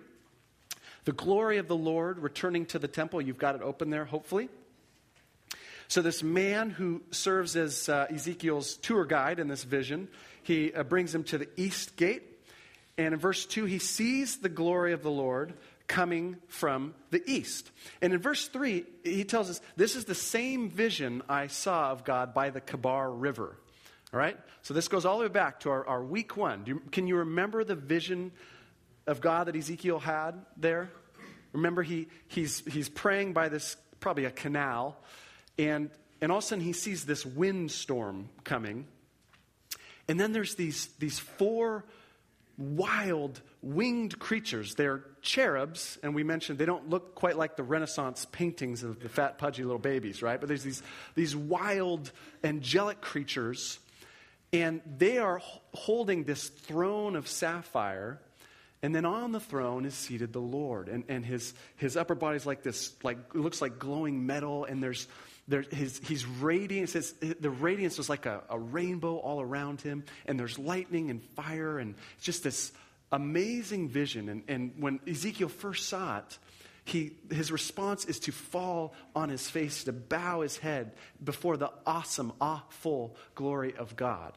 The 1.05 1.13
glory 1.13 1.59
of 1.59 1.67
the 1.67 1.77
Lord 1.77 2.19
returning 2.19 2.67
to 2.67 2.79
the 2.79 2.87
temple. 2.87 3.21
You've 3.21 3.39
got 3.39 3.57
it 3.57 3.63
open 3.63 3.91
there, 3.91 4.05
hopefully. 4.05 4.49
So, 5.89 6.03
this 6.03 6.23
man 6.23 6.71
who 6.71 7.03
serves 7.11 7.57
as 7.57 7.89
uh, 7.89 8.07
Ezekiel's 8.11 8.77
tour 8.77 9.05
guide 9.05 9.41
in 9.41 9.49
this 9.49 9.65
vision, 9.65 10.09
he 10.43 10.73
uh, 10.73 10.85
brings 10.85 11.15
him 11.15 11.25
to 11.25 11.39
the 11.39 11.49
east 11.57 11.97
gate. 11.97 12.23
And 12.99 13.15
in 13.15 13.21
verse 13.21 13.47
2, 13.47 13.65
he 13.65 13.79
sees 13.79 14.37
the 14.37 14.51
glory 14.51 14.93
of 14.93 15.03
the 15.03 15.11
Lord 15.11 15.55
coming 15.93 16.39
from 16.49 16.95
the 17.11 17.23
east. 17.31 17.71
And 18.01 18.15
in 18.15 18.19
verse 18.19 18.49
3, 18.49 18.87
he 19.05 19.25
tells 19.25 19.51
us, 19.51 19.61
This 19.77 19.95
is 19.95 20.07
the 20.07 20.15
same 20.15 20.71
vision 20.71 21.21
I 21.29 21.49
saw 21.49 21.93
of 21.93 22.03
God 22.03 22.33
by 22.33 22.49
the 22.49 22.63
Kebar 22.63 23.13
River. 23.15 23.59
All 24.11 24.19
right? 24.19 24.39
So 24.63 24.73
this 24.73 24.89
goes 24.89 25.05
all 25.05 25.19
the 25.19 25.25
way 25.25 25.29
back 25.29 25.61
to 25.61 25.71
our, 25.71 25.87
our 25.87 26.03
week 26.03 26.35
one. 26.35 26.63
You, 26.65 26.81
can 26.91 27.07
you 27.07 27.17
remember 27.17 27.63
the 27.63 27.75
vision 27.75 28.33
of 29.07 29.21
God 29.21 29.49
that 29.49 29.55
Ezekiel 29.55 29.99
had 29.99 30.33
there? 30.57 30.91
Remember, 31.53 31.83
he, 31.83 32.09
he's, 32.27 32.61
he's 32.61 32.89
praying 32.89 33.35
by 33.35 33.51
this, 33.51 33.77
probably 34.01 34.25
a 34.25 34.31
canal, 34.31 34.97
and, 35.59 35.91
and 36.23 36.33
all 36.33 36.39
of 36.39 36.45
a 36.45 36.47
sudden, 36.47 36.65
he 36.65 36.73
sees 36.73 37.05
this 37.05 37.27
windstorm 37.27 38.31
coming. 38.45 38.87
And 40.09 40.19
then 40.19 40.33
there's 40.33 40.55
these, 40.55 40.87
these 40.99 41.19
four 41.19 41.85
wild 42.63 43.41
winged 43.61 44.19
creatures. 44.19 44.75
They're 44.75 45.05
cherubs, 45.21 45.99
and 46.03 46.15
we 46.15 46.23
mentioned 46.23 46.59
they 46.59 46.67
don't 46.67 46.89
look 46.89 47.15
quite 47.15 47.37
like 47.37 47.57
the 47.57 47.63
Renaissance 47.63 48.27
paintings 48.31 48.83
of 48.83 49.01
the 49.01 49.09
fat, 49.09 49.39
pudgy 49.39 49.63
little 49.65 49.79
babies, 49.79 50.23
right? 50.23 50.41
But 50.41 50.49
there's 50.49 50.63
these, 50.63 50.83
these 51.15 51.35
wild, 51.35 52.13
angelic 52.43 53.01
creatures, 53.01 53.79
and 54.53 54.81
they 54.99 55.19
are 55.19 55.41
holding 55.75 56.25
this 56.25 56.49
throne 56.49 57.17
of 57.17 57.29
sapphire. 57.29 58.21
And 58.85 58.93
then 58.93 59.05
on 59.05 59.31
the 59.31 59.41
throne 59.41 59.85
is 59.85 59.95
seated 59.95 60.33
the 60.33 60.41
Lord. 60.41 60.89
And, 60.89 61.05
and 61.09 61.25
his, 61.25 61.55
his 61.77 61.97
upper 61.97 62.17
body 62.17 62.37
is 62.37 62.47
like 62.47 62.65
this, 62.65 62.93
like, 63.05 63.17
it 63.33 63.39
looks 63.39 63.63
like 63.63 63.79
glowing 63.79 64.27
metal, 64.27 64.65
and 64.65 64.83
there's 64.83 65.07
there, 65.49 65.63
his, 65.63 66.01
he's 66.05 66.25
radiant. 66.27 66.89
It 66.89 66.93
says 66.93 67.13
the 67.41 67.51
radiance 67.51 67.99
was 67.99 68.09
like 68.09 68.27
a, 68.27 68.43
a 68.49 68.59
rainbow 68.59 69.17
all 69.17 69.41
around 69.41 69.81
him, 69.81 70.05
and 70.27 70.39
there's 70.39 70.59
lightning 70.59 71.11
and 71.11 71.23
fire, 71.35 71.79
and 71.79 71.95
just 72.21 72.45
this 72.45 72.73
amazing 73.11 73.89
vision. 73.89 74.29
And, 74.29 74.43
and 74.49 74.73
when 74.79 75.01
Ezekiel 75.07 75.49
first 75.49 75.89
saw 75.89 76.19
it, 76.19 76.39
he, 76.85 77.13
his 77.31 77.53
response 77.53 78.05
is 78.07 78.19
to 78.21 78.33
fall 78.33 78.95
on 79.15 79.29
his 79.29 79.49
face, 79.49 79.85
to 79.85 79.93
bow 79.93 80.41
his 80.41 80.57
head 80.57 80.93
before 81.23 81.57
the 81.57 81.71
awesome, 81.87 82.33
awful 82.41 83.17
glory 83.35 83.75
of 83.77 83.97
God. 83.97 84.33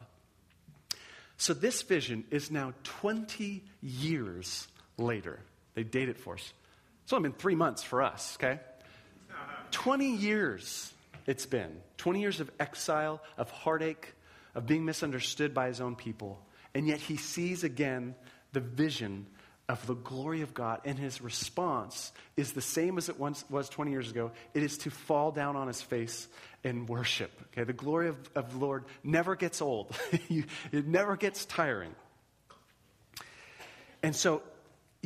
So 1.38 1.54
this 1.54 1.82
vision 1.82 2.24
is 2.30 2.50
now 2.50 2.72
20 2.84 3.64
years 3.82 4.68
later. 4.96 5.40
They 5.74 5.82
date 5.82 6.08
it 6.08 6.18
for 6.18 6.34
us. 6.34 6.52
It's 7.04 7.12
only 7.12 7.28
been 7.28 7.38
three 7.38 7.54
months 7.54 7.82
for 7.82 8.02
us, 8.02 8.36
okay? 8.40 8.60
20 9.72 10.16
years 10.16 10.92
it's 11.26 11.46
been 11.46 11.80
20 11.98 12.20
years 12.20 12.40
of 12.40 12.50
exile, 12.60 13.22
of 13.36 13.50
heartache, 13.50 14.14
of 14.54 14.66
being 14.66 14.84
misunderstood 14.84 15.52
by 15.54 15.68
his 15.68 15.80
own 15.80 15.96
people. 15.96 16.40
And 16.74 16.86
yet 16.86 16.98
he 16.98 17.16
sees 17.16 17.64
again 17.64 18.14
the 18.52 18.60
vision 18.60 19.26
of 19.68 19.84
the 19.86 19.94
glory 19.94 20.42
of 20.42 20.54
God, 20.54 20.80
and 20.84 20.96
his 20.96 21.20
response 21.20 22.12
is 22.36 22.52
the 22.52 22.60
same 22.60 22.98
as 22.98 23.08
it 23.08 23.18
once 23.18 23.44
was 23.50 23.68
20 23.68 23.90
years 23.90 24.10
ago. 24.10 24.30
It 24.54 24.62
is 24.62 24.78
to 24.78 24.90
fall 24.90 25.32
down 25.32 25.56
on 25.56 25.66
his 25.66 25.82
face 25.82 26.28
and 26.62 26.88
worship. 26.88 27.32
Okay, 27.46 27.64
the 27.64 27.72
glory 27.72 28.08
of, 28.08 28.16
of 28.36 28.52
the 28.52 28.58
Lord 28.58 28.84
never 29.02 29.34
gets 29.34 29.60
old, 29.60 29.96
it 30.12 30.86
never 30.86 31.16
gets 31.16 31.44
tiring. 31.44 31.94
And 34.02 34.14
so 34.14 34.42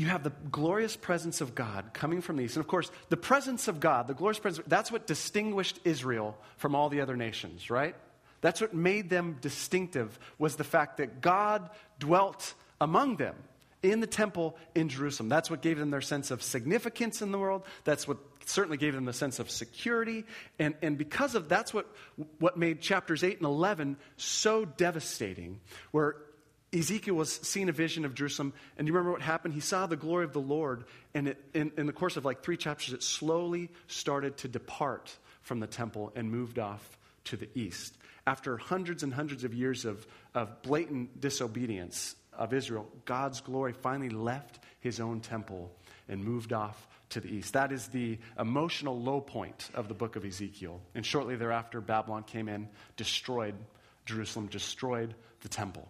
you 0.00 0.06
have 0.06 0.22
the 0.22 0.32
glorious 0.50 0.96
presence 0.96 1.42
of 1.42 1.54
God 1.54 1.90
coming 1.92 2.22
from 2.22 2.36
the 2.36 2.44
east. 2.44 2.56
And 2.56 2.64
of 2.64 2.68
course, 2.68 2.90
the 3.10 3.18
presence 3.18 3.68
of 3.68 3.80
God, 3.80 4.08
the 4.08 4.14
glorious 4.14 4.38
presence, 4.38 4.66
that's 4.66 4.90
what 4.90 5.06
distinguished 5.06 5.78
Israel 5.84 6.38
from 6.56 6.74
all 6.74 6.88
the 6.88 7.02
other 7.02 7.16
nations, 7.16 7.68
right? 7.68 7.94
That's 8.40 8.62
what 8.62 8.72
made 8.72 9.10
them 9.10 9.36
distinctive 9.42 10.18
was 10.38 10.56
the 10.56 10.64
fact 10.64 10.96
that 10.96 11.20
God 11.20 11.68
dwelt 11.98 12.54
among 12.80 13.16
them 13.16 13.34
in 13.82 14.00
the 14.00 14.06
temple 14.06 14.56
in 14.74 14.88
Jerusalem. 14.88 15.28
That's 15.28 15.50
what 15.50 15.60
gave 15.60 15.78
them 15.78 15.90
their 15.90 16.00
sense 16.00 16.30
of 16.30 16.42
significance 16.42 17.20
in 17.20 17.30
the 17.30 17.38
world. 17.38 17.64
That's 17.84 18.08
what 18.08 18.16
certainly 18.46 18.78
gave 18.78 18.94
them 18.94 19.04
the 19.04 19.12
sense 19.12 19.38
of 19.38 19.50
security. 19.50 20.24
And, 20.58 20.76
and 20.80 20.96
because 20.96 21.34
of 21.34 21.50
that's 21.50 21.74
what, 21.74 21.86
what 22.38 22.56
made 22.56 22.80
chapters 22.80 23.22
8 23.22 23.36
and 23.36 23.46
11 23.46 23.98
so 24.16 24.64
devastating, 24.64 25.60
where 25.90 26.16
Ezekiel 26.72 27.14
was 27.14 27.32
seeing 27.32 27.68
a 27.68 27.72
vision 27.72 28.04
of 28.04 28.14
Jerusalem, 28.14 28.52
and 28.78 28.86
you 28.86 28.94
remember 28.94 29.12
what 29.12 29.22
happened? 29.22 29.54
He 29.54 29.60
saw 29.60 29.86
the 29.86 29.96
glory 29.96 30.24
of 30.24 30.32
the 30.32 30.40
Lord, 30.40 30.84
and 31.14 31.28
it, 31.28 31.44
in, 31.52 31.72
in 31.76 31.86
the 31.86 31.92
course 31.92 32.16
of 32.16 32.24
like 32.24 32.42
three 32.42 32.56
chapters, 32.56 32.94
it 32.94 33.02
slowly 33.02 33.70
started 33.88 34.36
to 34.38 34.48
depart 34.48 35.16
from 35.42 35.58
the 35.58 35.66
temple 35.66 36.12
and 36.14 36.30
moved 36.30 36.58
off 36.60 36.98
to 37.24 37.36
the 37.36 37.48
east. 37.54 37.96
After 38.26 38.56
hundreds 38.56 39.02
and 39.02 39.12
hundreds 39.12 39.42
of 39.42 39.52
years 39.52 39.84
of, 39.84 40.06
of 40.34 40.62
blatant 40.62 41.20
disobedience 41.20 42.14
of 42.32 42.54
Israel, 42.54 42.86
God's 43.04 43.40
glory 43.40 43.72
finally 43.72 44.10
left 44.10 44.60
his 44.78 45.00
own 45.00 45.20
temple 45.20 45.72
and 46.08 46.22
moved 46.22 46.52
off 46.52 46.86
to 47.10 47.20
the 47.20 47.28
east. 47.28 47.54
That 47.54 47.72
is 47.72 47.88
the 47.88 48.18
emotional 48.38 49.00
low 49.00 49.20
point 49.20 49.70
of 49.74 49.88
the 49.88 49.94
book 49.94 50.14
of 50.14 50.24
Ezekiel. 50.24 50.80
And 50.94 51.04
shortly 51.04 51.34
thereafter, 51.34 51.80
Babylon 51.80 52.22
came 52.22 52.48
in, 52.48 52.68
destroyed 52.96 53.54
Jerusalem, 54.06 54.46
destroyed 54.46 55.14
the 55.40 55.48
temple. 55.48 55.88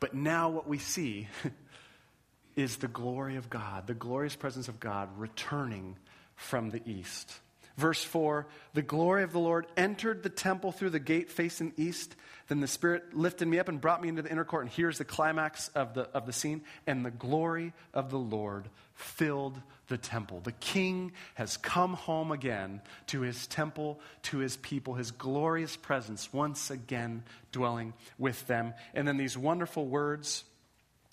But 0.00 0.14
now 0.14 0.48
what 0.48 0.68
we 0.68 0.78
see 0.78 1.28
is 2.56 2.76
the 2.76 2.88
glory 2.88 3.36
of 3.36 3.50
God, 3.50 3.86
the 3.86 3.94
glorious 3.94 4.36
presence 4.36 4.68
of 4.68 4.80
God 4.80 5.08
returning 5.16 5.96
from 6.34 6.70
the 6.70 6.82
east. 6.88 7.40
Verse 7.78 8.02
4 8.02 8.44
The 8.74 8.82
glory 8.82 9.22
of 9.22 9.32
the 9.32 9.38
Lord 9.38 9.66
entered 9.76 10.24
the 10.24 10.28
temple 10.28 10.72
through 10.72 10.90
the 10.90 10.98
gate 10.98 11.30
facing 11.30 11.72
east. 11.76 12.16
Then 12.48 12.60
the 12.60 12.66
Spirit 12.66 13.14
lifted 13.14 13.46
me 13.46 13.60
up 13.60 13.68
and 13.68 13.80
brought 13.80 14.02
me 14.02 14.08
into 14.08 14.20
the 14.20 14.30
inner 14.30 14.44
court. 14.44 14.64
And 14.64 14.72
here's 14.72 14.98
the 14.98 15.04
climax 15.04 15.68
of 15.68 15.94
the, 15.94 16.02
of 16.10 16.26
the 16.26 16.32
scene. 16.32 16.62
And 16.88 17.06
the 17.06 17.12
glory 17.12 17.72
of 17.94 18.10
the 18.10 18.18
Lord 18.18 18.68
filled 18.94 19.62
the 19.86 19.96
temple. 19.96 20.40
The 20.40 20.52
king 20.52 21.12
has 21.34 21.56
come 21.56 21.94
home 21.94 22.32
again 22.32 22.82
to 23.08 23.20
his 23.20 23.46
temple, 23.46 24.00
to 24.24 24.38
his 24.38 24.56
people, 24.56 24.94
his 24.94 25.12
glorious 25.12 25.76
presence 25.76 26.32
once 26.32 26.72
again 26.72 27.22
dwelling 27.52 27.94
with 28.18 28.44
them. 28.48 28.74
And 28.92 29.06
then 29.06 29.18
these 29.18 29.38
wonderful 29.38 29.86
words 29.86 30.42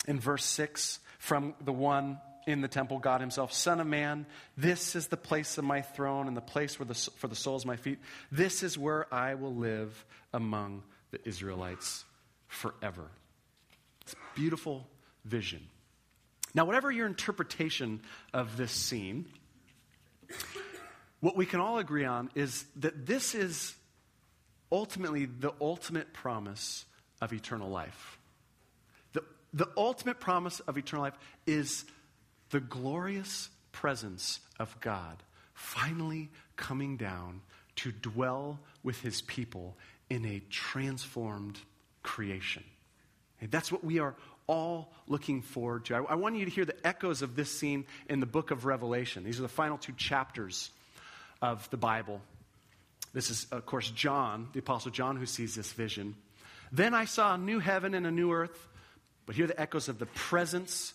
in 0.08 0.18
verse 0.18 0.44
6 0.44 0.98
from 1.20 1.54
the 1.64 1.72
one 1.72 2.18
in 2.46 2.60
the 2.60 2.68
temple, 2.68 2.98
God 2.98 3.20
Himself, 3.20 3.52
Son 3.52 3.80
of 3.80 3.86
Man, 3.86 4.24
this 4.56 4.94
is 4.94 5.08
the 5.08 5.16
place 5.16 5.58
of 5.58 5.64
my 5.64 5.82
throne 5.82 6.28
and 6.28 6.36
the 6.36 6.40
place 6.40 6.78
where 6.78 6.86
the, 6.86 6.94
for 6.94 7.26
the 7.28 7.34
soles 7.34 7.62
of 7.62 7.66
my 7.66 7.76
feet. 7.76 7.98
This 8.30 8.62
is 8.62 8.78
where 8.78 9.12
I 9.12 9.34
will 9.34 9.54
live 9.54 10.04
among 10.32 10.82
the 11.10 11.18
Israelites 11.28 12.04
forever. 12.46 13.10
It's 14.02 14.12
a 14.12 14.38
beautiful 14.38 14.86
vision. 15.24 15.66
Now, 16.54 16.64
whatever 16.64 16.90
your 16.90 17.06
interpretation 17.06 18.00
of 18.32 18.56
this 18.56 18.72
scene, 18.72 19.26
what 21.20 21.36
we 21.36 21.46
can 21.46 21.60
all 21.60 21.78
agree 21.78 22.04
on 22.04 22.30
is 22.34 22.64
that 22.76 23.06
this 23.06 23.34
is 23.34 23.74
ultimately 24.70 25.26
the 25.26 25.52
ultimate 25.60 26.12
promise 26.12 26.84
of 27.20 27.32
eternal 27.32 27.68
life. 27.68 28.18
The, 29.12 29.22
the 29.52 29.68
ultimate 29.76 30.20
promise 30.20 30.60
of 30.60 30.78
eternal 30.78 31.04
life 31.04 31.18
is 31.46 31.84
the 32.50 32.60
glorious 32.60 33.48
presence 33.72 34.40
of 34.58 34.78
God 34.80 35.22
finally 35.54 36.30
coming 36.56 36.96
down 36.96 37.40
to 37.76 37.92
dwell 37.92 38.58
with 38.82 39.00
his 39.00 39.22
people 39.22 39.76
in 40.08 40.24
a 40.24 40.42
transformed 40.50 41.58
creation. 42.02 42.64
And 43.40 43.50
that's 43.50 43.70
what 43.70 43.84
we 43.84 43.98
are 43.98 44.14
all 44.46 44.92
looking 45.06 45.42
forward 45.42 45.86
to. 45.86 45.96
I, 45.96 46.02
I, 46.02 46.14
want 46.14 46.36
you 46.36 46.44
to 46.44 46.50
hear 46.50 46.64
the 46.64 46.86
echoes 46.86 47.22
of 47.22 47.34
this 47.34 47.50
scene 47.50 47.84
in 48.08 48.20
the 48.20 48.26
book 48.26 48.50
of 48.50 48.64
Revelation. 48.64 49.24
These 49.24 49.38
are 49.38 49.42
the 49.42 49.48
final 49.48 49.76
two 49.76 49.92
chapters 49.92 50.70
of 51.42 51.68
the 51.70 51.76
Bible. 51.76 52.20
This 53.12 53.30
is, 53.30 53.46
of 53.50 53.66
course, 53.66 53.90
John, 53.90 54.48
the 54.52 54.60
Apostle 54.60 54.90
John, 54.90 55.16
who 55.16 55.26
sees 55.26 55.54
this 55.54 55.72
vision. 55.72 56.14
Then 56.70 56.94
I 56.94 57.06
saw 57.06 57.34
a 57.34 57.38
new 57.38 57.58
heaven 57.58 57.94
and 57.94 58.06
a 58.06 58.10
new 58.10 58.32
earth, 58.32 58.68
but 59.26 59.34
hear 59.34 59.46
the 59.46 59.60
echoes 59.60 59.88
of 59.88 59.98
the 59.98 60.06
presence 60.06 60.94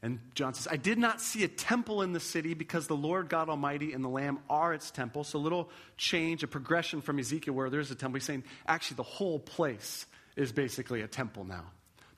And 0.00 0.20
John 0.34 0.54
says, 0.54 0.68
I 0.70 0.76
did 0.76 0.96
not 0.96 1.20
see 1.20 1.42
a 1.42 1.48
temple 1.48 2.02
in 2.02 2.12
the 2.12 2.20
city 2.20 2.54
because 2.54 2.86
the 2.86 2.96
Lord 2.96 3.28
God 3.28 3.48
Almighty 3.48 3.92
and 3.92 4.04
the 4.04 4.08
Lamb 4.08 4.38
are 4.48 4.72
its 4.72 4.92
temple. 4.92 5.24
So 5.24 5.38
a 5.38 5.40
little 5.40 5.70
change, 5.96 6.44
a 6.44 6.46
progression 6.46 7.00
from 7.00 7.18
Ezekiel 7.18 7.54
where 7.54 7.68
there's 7.68 7.90
a 7.90 7.96
temple. 7.96 8.18
He's 8.18 8.24
saying, 8.24 8.44
actually, 8.66 8.96
the 8.96 9.02
whole 9.02 9.40
place 9.40 10.06
is 10.36 10.52
basically 10.52 11.02
a 11.02 11.08
temple 11.08 11.44
now. 11.44 11.64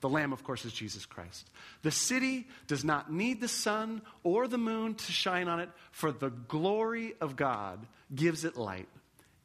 The 0.01 0.09
Lamb, 0.09 0.33
of 0.33 0.43
course, 0.43 0.65
is 0.65 0.73
Jesus 0.73 1.05
Christ. 1.05 1.49
The 1.83 1.91
city 1.91 2.47
does 2.67 2.83
not 2.83 3.11
need 3.11 3.39
the 3.39 3.47
sun 3.47 4.01
or 4.23 4.47
the 4.47 4.57
moon 4.57 4.95
to 4.95 5.11
shine 5.11 5.47
on 5.47 5.59
it, 5.59 5.69
for 5.91 6.11
the 6.11 6.29
glory 6.29 7.13
of 7.21 7.35
God 7.35 7.85
gives 8.13 8.43
it 8.43 8.57
light, 8.57 8.89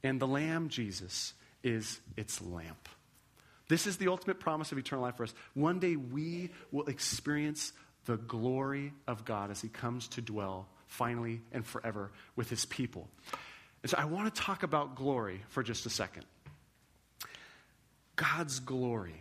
and 0.02 0.18
the 0.18 0.26
Lamb, 0.26 0.68
Jesus, 0.68 1.34
is 1.62 2.00
its 2.16 2.40
lamp. 2.40 2.88
This 3.68 3.86
is 3.86 3.96
the 3.96 4.08
ultimate 4.08 4.40
promise 4.40 4.72
of 4.72 4.78
eternal 4.78 5.04
life 5.04 5.16
for 5.16 5.24
us. 5.24 5.34
One 5.54 5.78
day 5.78 5.96
we 5.96 6.50
will 6.70 6.86
experience 6.86 7.72
the 8.06 8.16
glory 8.16 8.92
of 9.06 9.24
God 9.24 9.50
as 9.50 9.60
He 9.60 9.68
comes 9.68 10.08
to 10.08 10.22
dwell 10.22 10.66
finally 10.86 11.40
and 11.52 11.66
forever 11.66 12.10
with 12.34 12.48
His 12.48 12.64
people. 12.64 13.08
And 13.82 13.90
so 13.90 13.98
I 13.98 14.06
want 14.06 14.34
to 14.34 14.40
talk 14.40 14.62
about 14.62 14.94
glory 14.96 15.42
for 15.48 15.62
just 15.62 15.86
a 15.86 15.90
second. 15.90 16.24
God's 18.16 18.60
glory. 18.60 19.14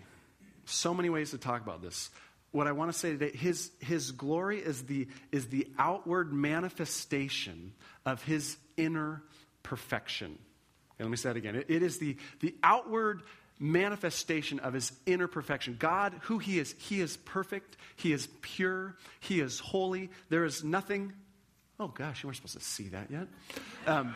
so 0.65 0.93
many 0.93 1.09
ways 1.09 1.31
to 1.31 1.37
talk 1.37 1.61
about 1.61 1.81
this. 1.81 2.09
What 2.51 2.65
I 2.67 2.71
want 2.71 2.91
to 2.91 2.97
say 2.97 3.11
today, 3.11 3.35
his, 3.35 3.69
his 3.79 4.11
glory 4.11 4.59
is 4.59 4.83
the, 4.83 5.07
is 5.31 5.47
the 5.47 5.67
outward 5.77 6.31
manifestation 6.31 7.73
of 8.05 8.23
his 8.23 8.55
inner 8.77 9.21
perfection. 9.61 10.39
And 10.97 11.07
let 11.07 11.11
me 11.11 11.17
say 11.17 11.29
that 11.29 11.35
again. 11.35 11.55
It, 11.55 11.65
it 11.67 11.83
is 11.83 11.97
the, 11.97 12.15
the 12.39 12.55
outward 12.63 13.23
manifestation 13.59 14.59
of 14.59 14.73
his 14.73 14.91
inner 15.05 15.27
perfection. 15.27 15.75
God, 15.79 16.13
who 16.23 16.39
he 16.39 16.59
is, 16.59 16.75
he 16.77 17.01
is 17.01 17.17
perfect, 17.17 17.77
he 17.95 18.11
is 18.11 18.27
pure, 18.41 18.95
he 19.19 19.39
is 19.39 19.59
holy. 19.59 20.09
There 20.29 20.45
is 20.45 20.63
nothing. 20.63 21.13
Oh 21.79 21.87
gosh, 21.87 22.23
you 22.23 22.27
weren't 22.27 22.37
supposed 22.37 22.57
to 22.57 22.63
see 22.63 22.89
that 22.89 23.09
yet. 23.11 23.27
Um, 23.87 24.15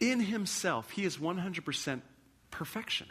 in 0.00 0.20
himself, 0.20 0.90
he 0.90 1.04
is 1.04 1.16
100% 1.16 2.00
perfection. 2.50 3.06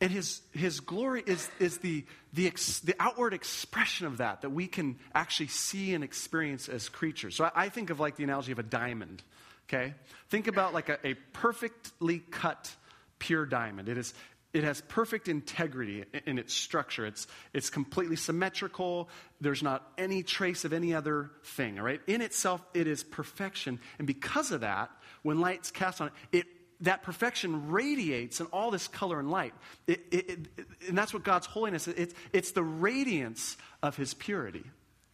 And 0.00 0.10
his, 0.10 0.42
his 0.52 0.80
glory 0.80 1.22
is, 1.24 1.48
is 1.58 1.78
the, 1.78 2.04
the, 2.32 2.46
ex, 2.46 2.80
the 2.80 2.94
outward 2.98 3.32
expression 3.32 4.06
of 4.06 4.18
that, 4.18 4.42
that 4.42 4.50
we 4.50 4.66
can 4.66 4.98
actually 5.14 5.46
see 5.46 5.94
and 5.94 6.04
experience 6.04 6.68
as 6.68 6.88
creatures. 6.88 7.36
So 7.36 7.44
I, 7.44 7.52
I 7.54 7.68
think 7.68 7.90
of 7.90 8.00
like 8.00 8.16
the 8.16 8.24
analogy 8.24 8.52
of 8.52 8.58
a 8.58 8.64
diamond, 8.64 9.22
okay? 9.68 9.94
Think 10.28 10.46
about 10.46 10.74
like 10.74 10.88
a, 10.88 10.98
a 11.04 11.14
perfectly 11.32 12.18
cut, 12.18 12.74
pure 13.18 13.46
diamond. 13.46 13.88
It, 13.88 13.98
is, 13.98 14.14
it 14.52 14.64
has 14.64 14.80
perfect 14.82 15.28
integrity 15.28 16.04
in, 16.26 16.38
its 16.38 16.54
structure. 16.54 17.06
It's, 17.06 17.26
it's 17.52 17.70
completely 17.70 18.16
symmetrical. 18.16 19.08
There's 19.40 19.62
not 19.62 19.86
any 19.98 20.22
trace 20.22 20.64
of 20.64 20.72
any 20.72 20.94
other 20.94 21.30
thing, 21.44 21.78
all 21.78 21.84
right? 21.84 22.00
In 22.06 22.20
itself, 22.20 22.62
it 22.74 22.86
is 22.86 23.02
perfection. 23.02 23.80
And 23.98 24.06
because 24.06 24.52
of 24.52 24.60
that, 24.60 24.90
when 25.22 25.40
light's 25.40 25.70
cast 25.70 26.00
on 26.00 26.08
it, 26.32 26.38
it 26.38 26.46
that 26.80 27.02
perfection 27.02 27.70
radiates 27.70 28.40
in 28.40 28.46
all 28.46 28.70
this 28.70 28.88
color 28.88 29.18
and 29.18 29.30
light. 29.30 29.54
It, 29.86 30.04
it, 30.10 30.30
it, 30.30 30.66
and 30.88 30.98
that's 30.98 31.14
what 31.14 31.22
God's 31.22 31.46
holiness 31.46 31.88
is. 31.88 31.94
It's, 31.94 32.14
it's 32.32 32.52
the 32.52 32.62
radiance 32.62 33.56
of 33.82 33.96
his 33.96 34.12
purity. 34.12 34.64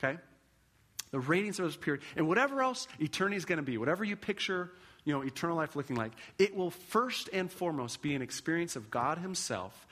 Okay? 0.02 0.18
The 1.10 1.20
radiance 1.20 1.58
of 1.58 1.64
his 1.64 1.76
purity. 1.76 2.04
And 2.16 2.28
whatever 2.28 2.62
else 2.62 2.86
eternity 2.98 3.36
is 3.36 3.44
going 3.44 3.58
to 3.58 3.62
be, 3.62 3.78
whatever 3.78 4.04
you 4.04 4.16
picture, 4.16 4.70
you 5.04 5.12
know, 5.12 5.22
eternal 5.22 5.56
life 5.56 5.76
looking 5.76 5.96
like, 5.96 6.12
it 6.38 6.54
will 6.54 6.70
first 6.70 7.28
and 7.32 7.50
foremost 7.50 8.02
be 8.02 8.14
an 8.14 8.22
experience 8.22 8.76
of 8.76 8.90
God 8.90 9.18
himself 9.18 9.86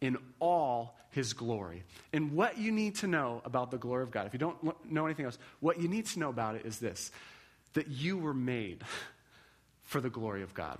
in 0.00 0.16
all 0.40 0.96
his 1.10 1.32
glory. 1.32 1.84
And 2.12 2.32
what 2.32 2.58
you 2.58 2.72
need 2.72 2.96
to 2.96 3.06
know 3.06 3.40
about 3.44 3.70
the 3.70 3.78
glory 3.78 4.02
of 4.02 4.10
God, 4.10 4.26
if 4.26 4.32
you 4.32 4.38
don't 4.38 4.90
know 4.90 5.06
anything 5.06 5.26
else, 5.26 5.38
what 5.60 5.80
you 5.80 5.88
need 5.88 6.06
to 6.06 6.18
know 6.18 6.28
about 6.28 6.56
it 6.56 6.66
is 6.66 6.78
this 6.78 7.10
that 7.74 7.88
you 7.88 8.16
were 8.16 8.34
made 8.34 8.82
for 9.82 10.00
the 10.00 10.10
glory 10.10 10.42
of 10.42 10.54
God 10.54 10.78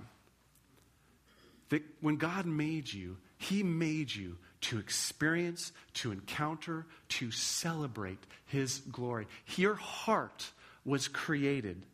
that 1.69 1.83
when 2.01 2.17
God 2.17 2.45
made 2.45 2.91
you, 2.91 3.17
He 3.37 3.63
made 3.63 4.13
you 4.13 4.37
to 4.61 4.79
experience, 4.79 5.71
to 5.95 6.11
encounter, 6.11 6.85
to 7.09 7.31
celebrate 7.31 8.19
His 8.45 8.79
glory. 8.91 9.27
Your 9.55 9.75
heart 9.75 10.51
was 10.83 11.07
created, 11.07 11.85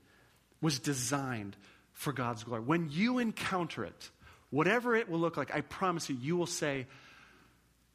was 0.61 0.79
designed 0.79 1.55
for 1.93 2.13
God's 2.13 2.43
glory. 2.43 2.61
When 2.61 2.89
you 2.89 3.19
encounter 3.19 3.83
it, 3.83 4.09
whatever 4.49 4.95
it 4.95 5.09
will 5.09 5.19
look 5.19 5.37
like, 5.37 5.53
I 5.53 5.61
promise 5.61 6.09
you, 6.09 6.17
you 6.21 6.37
will 6.37 6.45
say, 6.45 6.87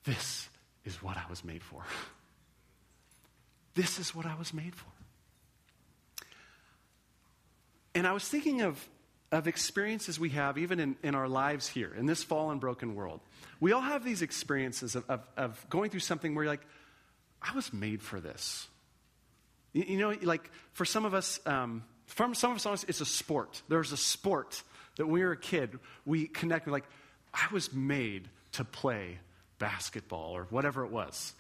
This 0.04 0.48
is 0.84 1.02
what 1.02 1.16
I 1.16 1.24
was 1.28 1.44
made 1.44 1.62
for. 1.62 1.82
This 3.74 3.98
is 3.98 4.14
what 4.14 4.26
I 4.26 4.34
was 4.36 4.54
made 4.54 4.74
for. 4.74 4.86
And 7.94 8.06
I 8.06 8.12
was 8.12 8.26
thinking 8.26 8.62
of 8.62 8.86
of 9.36 9.48
experiences 9.48 10.18
we 10.18 10.30
have, 10.30 10.58
even 10.58 10.80
in, 10.80 10.96
in 11.02 11.14
our 11.14 11.28
lives 11.28 11.68
here, 11.68 11.92
in 11.94 12.06
this 12.06 12.22
fallen, 12.22 12.58
broken 12.58 12.94
world. 12.94 13.20
We 13.60 13.72
all 13.72 13.80
have 13.80 14.04
these 14.04 14.22
experiences 14.22 14.94
of, 14.94 15.04
of, 15.08 15.20
of 15.36 15.66
going 15.70 15.90
through 15.90 16.00
something 16.00 16.34
where 16.34 16.44
you're 16.44 16.52
like, 16.52 16.66
I 17.42 17.54
was 17.54 17.72
made 17.72 18.02
for 18.02 18.20
this. 18.20 18.66
You, 19.72 19.84
you 19.88 19.98
know, 19.98 20.14
like 20.22 20.50
for 20.72 20.84
some 20.84 21.04
of 21.04 21.14
us, 21.14 21.40
um, 21.46 21.84
for 22.06 22.34
some 22.34 22.52
of 22.52 22.66
us, 22.66 22.84
it's 22.88 23.00
a 23.00 23.06
sport. 23.06 23.62
There's 23.68 23.92
a 23.92 23.96
sport 23.96 24.62
that 24.96 25.06
when 25.06 25.14
we 25.14 25.24
were 25.24 25.32
a 25.32 25.36
kid, 25.36 25.78
we 26.04 26.26
connected 26.26 26.70
like, 26.70 26.84
I 27.32 27.46
was 27.52 27.72
made 27.72 28.28
to 28.52 28.64
play 28.64 29.18
basketball 29.58 30.36
or 30.36 30.46
whatever 30.50 30.84
it 30.84 30.90
was. 30.90 31.34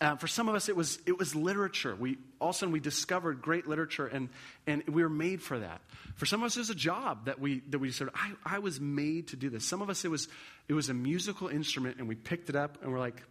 Uh, 0.00 0.16
for 0.16 0.26
some 0.26 0.48
of 0.48 0.56
us, 0.56 0.68
it 0.68 0.74
was, 0.74 0.98
it 1.06 1.18
was 1.18 1.36
literature. 1.36 1.94
We, 1.94 2.18
all 2.40 2.50
of 2.50 2.56
a 2.56 2.58
sudden, 2.58 2.72
we 2.72 2.80
discovered 2.80 3.40
great 3.40 3.68
literature, 3.68 4.06
and, 4.06 4.28
and 4.66 4.82
we 4.88 5.02
were 5.02 5.08
made 5.08 5.40
for 5.40 5.58
that. 5.58 5.80
For 6.16 6.26
some 6.26 6.42
of 6.42 6.46
us, 6.46 6.56
it 6.56 6.60
was 6.60 6.70
a 6.70 6.74
job 6.74 7.26
that 7.26 7.38
we, 7.38 7.60
that 7.70 7.78
we 7.78 7.92
sort 7.92 8.10
of, 8.12 8.16
I, 8.16 8.56
I 8.56 8.58
was 8.58 8.80
made 8.80 9.28
to 9.28 9.36
do 9.36 9.50
this. 9.50 9.64
Some 9.64 9.82
of 9.82 9.90
us, 9.90 10.04
it 10.04 10.10
was, 10.10 10.26
it 10.68 10.74
was 10.74 10.88
a 10.88 10.94
musical 10.94 11.46
instrument, 11.46 11.98
and 11.98 12.08
we 12.08 12.16
picked 12.16 12.48
it 12.48 12.56
up, 12.56 12.78
and 12.82 12.92
we're 12.92 12.98
like, 12.98 13.22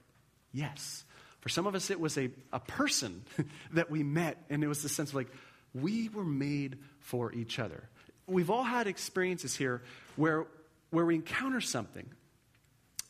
yes. 0.54 1.04
For 1.42 1.50
some 1.50 1.68
of 1.68 1.76
us, 1.76 1.90
it 1.90 2.00
was 2.00 2.18
a, 2.18 2.30
a 2.54 2.62
person 2.62 3.24
that 3.74 3.92
we 3.92 4.02
met, 4.02 4.38
and 4.50 4.64
it 4.64 4.68
was 4.68 4.82
the 4.82 4.90
sense 4.90 5.10
of 5.10 5.16
like, 5.16 5.30
we 5.74 6.08
were 6.10 6.24
made 6.24 6.78
for 7.02 7.34
each 7.34 7.60
other. 7.60 7.90
We've 8.26 8.50
all 8.50 8.64
had 8.64 8.88
experiences 8.88 9.54
here 9.54 9.82
where, 10.16 10.46
where 10.92 11.06
we 11.06 11.16
encounter 11.16 11.60
something. 11.60 12.10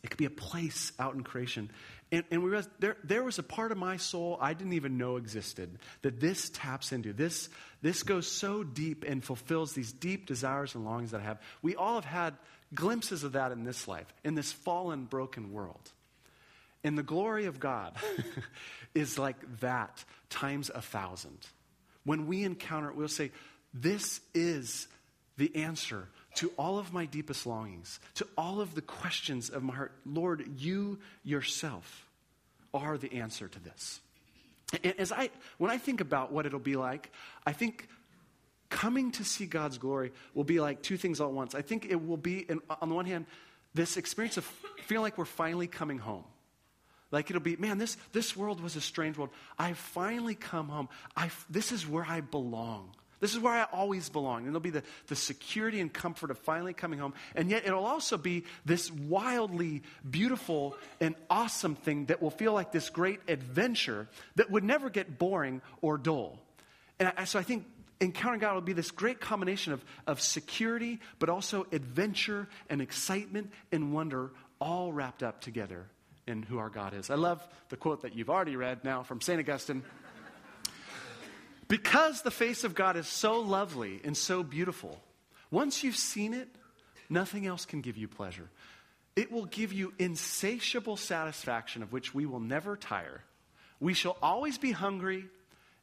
It 0.03 0.09
could 0.09 0.17
be 0.17 0.25
a 0.25 0.29
place 0.29 0.91
out 0.99 1.15
in 1.15 1.23
creation, 1.23 1.69
and, 2.13 2.23
and 2.29 2.43
we 2.43 2.51
realized 2.51 2.69
there, 2.77 2.95
there 3.03 3.23
was 3.23 3.39
a 3.39 3.43
part 3.43 3.71
of 3.71 3.77
my 3.79 3.97
soul 3.97 4.37
I 4.39 4.53
didn't 4.53 4.73
even 4.73 4.99
know 4.99 5.15
existed 5.15 5.79
that 6.03 6.19
this 6.19 6.51
taps 6.51 6.91
into. 6.91 7.11
This, 7.11 7.49
this 7.81 8.03
goes 8.03 8.31
so 8.31 8.63
deep 8.63 9.03
and 9.03 9.23
fulfills 9.23 9.73
these 9.73 9.91
deep 9.91 10.27
desires 10.27 10.75
and 10.75 10.85
longings 10.85 11.09
that 11.09 11.21
I 11.21 11.23
have. 11.23 11.41
We 11.63 11.75
all 11.75 11.95
have 11.95 12.05
had 12.05 12.35
glimpses 12.75 13.23
of 13.23 13.31
that 13.31 13.51
in 13.51 13.63
this 13.63 13.87
life, 13.87 14.05
in 14.23 14.35
this 14.35 14.51
fallen, 14.51 15.05
broken 15.05 15.51
world. 15.51 15.91
And 16.83 16.95
the 16.95 17.03
glory 17.03 17.45
of 17.45 17.59
God 17.59 17.95
is 18.93 19.17
like 19.17 19.37
that 19.61 20.05
times 20.29 20.69
a 20.69 20.83
thousand. 20.83 21.39
When 22.03 22.27
we 22.27 22.43
encounter 22.43 22.89
it, 22.89 22.95
we'll 22.95 23.07
say, 23.07 23.31
This 23.73 24.21
is 24.35 24.87
the 25.37 25.55
answer 25.55 26.09
to 26.35 26.51
all 26.57 26.79
of 26.79 26.93
my 26.93 27.05
deepest 27.05 27.45
longings, 27.45 27.99
to 28.15 28.27
all 28.37 28.61
of 28.61 28.75
the 28.75 28.81
questions 28.81 29.49
of 29.49 29.63
my 29.63 29.75
heart. 29.75 29.91
Lord, 30.05 30.45
you 30.57 30.99
yourself 31.23 32.07
are 32.73 32.97
the 32.97 33.13
answer 33.15 33.47
to 33.47 33.59
this. 33.59 33.99
And 34.83 34.99
as 34.99 35.11
I, 35.11 35.29
when 35.57 35.69
I 35.69 35.77
think 35.77 36.01
about 36.01 36.31
what 36.31 36.45
it'll 36.45 36.59
be 36.59 36.75
like, 36.75 37.11
I 37.45 37.53
think 37.53 37.87
coming 38.69 39.11
to 39.11 39.23
see 39.23 39.45
God's 39.45 39.77
glory 39.77 40.11
will 40.33 40.43
be 40.43 40.59
like 40.59 40.81
two 40.81 40.97
things 40.97 41.21
all 41.21 41.27
at 41.27 41.33
once. 41.33 41.53
I 41.53 41.61
think 41.61 41.85
it 41.85 42.07
will 42.07 42.17
be, 42.17 42.47
on 42.81 42.89
the 42.89 42.95
one 42.95 43.05
hand, 43.05 43.27
this 43.75 43.97
experience 43.97 44.37
of 44.37 44.45
feeling 44.85 45.03
like 45.03 45.17
we're 45.17 45.25
finally 45.25 45.67
coming 45.67 45.99
home. 45.99 46.23
Like 47.11 47.29
it'll 47.29 47.43
be, 47.43 47.55
man, 47.55 47.77
this, 47.77 47.95
this 48.11 48.35
world 48.35 48.59
was 48.59 48.75
a 48.75 48.81
strange 48.81 49.17
world. 49.17 49.29
I've 49.59 49.77
finally 49.77 50.33
come 50.33 50.69
home. 50.69 50.89
i 51.15 51.29
this 51.49 51.71
is 51.71 51.87
where 51.87 52.03
I 52.03 52.21
belong. 52.21 52.89
This 53.23 53.33
is 53.33 53.39
where 53.39 53.53
I 53.53 53.63
always 53.71 54.09
belong. 54.09 54.39
And 54.39 54.49
it'll 54.49 54.59
be 54.59 54.69
the, 54.69 54.83
the 55.07 55.15
security 55.15 55.79
and 55.79 55.93
comfort 55.93 56.29
of 56.29 56.37
finally 56.39 56.73
coming 56.73 56.99
home. 56.99 57.13
And 57.37 57.49
yet 57.49 57.65
it'll 57.65 57.85
also 57.85 58.17
be 58.17 58.43
this 58.65 58.91
wildly 58.91 59.83
beautiful 60.11 60.75
and 60.99 61.15
awesome 61.29 61.75
thing 61.75 62.07
that 62.07 62.21
will 62.21 62.31
feel 62.31 62.51
like 62.51 62.73
this 62.73 62.89
great 62.89 63.21
adventure 63.29 64.09
that 64.35 64.51
would 64.51 64.65
never 64.65 64.89
get 64.89 65.17
boring 65.17 65.61
or 65.81 65.97
dull. 65.97 66.37
And 66.99 67.13
I, 67.15 67.23
so 67.23 67.39
I 67.39 67.43
think 67.43 67.65
encountering 68.01 68.41
God 68.41 68.55
will 68.55 68.61
be 68.61 68.73
this 68.73 68.91
great 68.91 69.21
combination 69.21 69.71
of, 69.71 69.85
of 70.05 70.19
security, 70.19 70.99
but 71.17 71.29
also 71.29 71.65
adventure 71.71 72.49
and 72.69 72.81
excitement 72.81 73.53
and 73.71 73.93
wonder 73.93 74.31
all 74.59 74.91
wrapped 74.91 75.23
up 75.23 75.39
together 75.39 75.85
in 76.27 76.43
who 76.43 76.57
our 76.57 76.69
God 76.69 76.93
is. 76.93 77.09
I 77.09 77.15
love 77.15 77.47
the 77.69 77.77
quote 77.77 78.01
that 78.01 78.17
you've 78.17 78.29
already 78.29 78.57
read 78.57 78.83
now 78.83 79.03
from 79.03 79.21
St. 79.21 79.39
Augustine. 79.39 79.81
Because 81.73 82.21
the 82.21 82.29
face 82.29 82.63
of 82.63 82.75
God 82.75 82.97
is 82.97 83.07
so 83.07 83.39
lovely 83.39 83.99
and 84.03 84.15
so 84.15 84.43
beautiful, 84.43 85.01
once 85.49 85.83
you've 85.83 85.97
seen 85.97 86.35
it, 86.35 86.47
nothing 87.09 87.47
else 87.47 87.65
can 87.65 87.81
give 87.81 87.97
you 87.97 88.07
pleasure. 88.07 88.47
It 89.15 89.31
will 89.31 89.45
give 89.45 89.73
you 89.73 89.91
insatiable 89.97 90.97
satisfaction 90.97 91.81
of 91.81 91.91
which 91.91 92.13
we 92.13 92.27
will 92.27 92.39
never 92.39 92.77
tire. 92.77 93.23
We 93.79 93.95
shall 93.95 94.17
always 94.21 94.59
be 94.59 94.71
hungry 94.71 95.25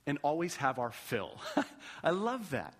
and 0.06 0.18
always 0.22 0.54
have 0.54 0.78
our 0.78 0.92
fill. 0.92 1.32
I 2.04 2.10
love 2.10 2.50
that. 2.50 2.74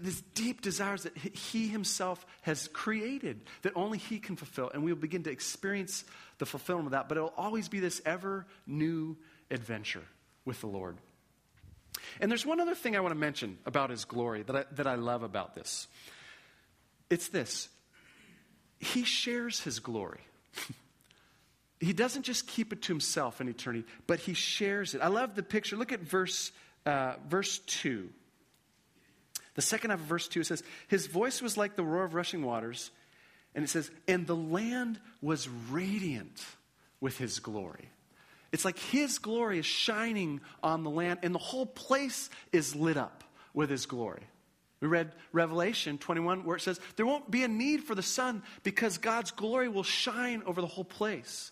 This 0.00 0.20
deep 0.32 0.60
desires 0.60 1.02
that 1.02 1.16
He 1.18 1.66
Himself 1.66 2.24
has 2.42 2.68
created 2.68 3.40
that 3.62 3.72
only 3.74 3.98
He 3.98 4.20
can 4.20 4.36
fulfill. 4.36 4.70
And 4.72 4.84
we'll 4.84 4.94
begin 4.94 5.24
to 5.24 5.30
experience 5.32 6.04
the 6.38 6.46
fulfillment 6.46 6.86
of 6.86 6.92
that, 6.92 7.08
but 7.08 7.18
it'll 7.18 7.34
always 7.36 7.68
be 7.68 7.80
this 7.80 8.00
ever 8.06 8.46
new 8.64 9.16
adventure 9.50 10.04
with 10.44 10.60
the 10.60 10.68
Lord. 10.68 10.98
And 12.20 12.30
there's 12.30 12.46
one 12.46 12.60
other 12.60 12.74
thing 12.74 12.96
I 12.96 13.00
want 13.00 13.12
to 13.12 13.18
mention 13.18 13.58
about 13.66 13.90
his 13.90 14.04
glory 14.04 14.42
that 14.42 14.56
I, 14.56 14.64
that 14.72 14.86
I 14.86 14.94
love 14.94 15.22
about 15.22 15.54
this. 15.54 15.88
It's 17.10 17.28
this 17.28 17.68
he 18.78 19.04
shares 19.04 19.60
his 19.60 19.78
glory. 19.78 20.20
he 21.80 21.92
doesn't 21.92 22.22
just 22.22 22.46
keep 22.46 22.72
it 22.72 22.82
to 22.82 22.92
himself 22.92 23.40
in 23.40 23.48
eternity, 23.48 23.86
but 24.06 24.20
he 24.20 24.34
shares 24.34 24.94
it. 24.94 25.00
I 25.00 25.08
love 25.08 25.34
the 25.34 25.42
picture. 25.42 25.76
Look 25.76 25.92
at 25.92 26.00
verse, 26.00 26.52
uh, 26.84 27.14
verse 27.28 27.58
2. 27.60 28.08
The 29.54 29.62
second 29.62 29.90
half 29.90 30.00
of 30.00 30.06
verse 30.06 30.28
2 30.28 30.44
says, 30.44 30.62
His 30.88 31.06
voice 31.06 31.40
was 31.40 31.56
like 31.56 31.76
the 31.76 31.84
roar 31.84 32.04
of 32.04 32.14
rushing 32.14 32.42
waters, 32.42 32.90
And 33.54 33.64
it 33.64 33.68
says, 33.68 33.90
And 34.06 34.26
the 34.26 34.36
land 34.36 35.00
was 35.22 35.48
radiant 35.48 36.44
with 37.00 37.16
his 37.16 37.38
glory. 37.38 37.88
It's 38.52 38.64
like 38.64 38.78
his 38.78 39.18
glory 39.18 39.58
is 39.58 39.66
shining 39.66 40.40
on 40.62 40.84
the 40.84 40.90
land, 40.90 41.20
and 41.22 41.34
the 41.34 41.38
whole 41.38 41.66
place 41.66 42.30
is 42.52 42.76
lit 42.76 42.96
up 42.96 43.24
with 43.54 43.70
his 43.70 43.86
glory. 43.86 44.22
We 44.80 44.88
read 44.88 45.12
Revelation 45.32 45.98
21 45.98 46.44
where 46.44 46.56
it 46.56 46.60
says, 46.60 46.78
There 46.96 47.06
won't 47.06 47.30
be 47.30 47.42
a 47.42 47.48
need 47.48 47.84
for 47.84 47.94
the 47.94 48.02
sun 48.02 48.42
because 48.62 48.98
God's 48.98 49.30
glory 49.30 49.68
will 49.68 49.82
shine 49.82 50.42
over 50.46 50.60
the 50.60 50.66
whole 50.66 50.84
place. 50.84 51.50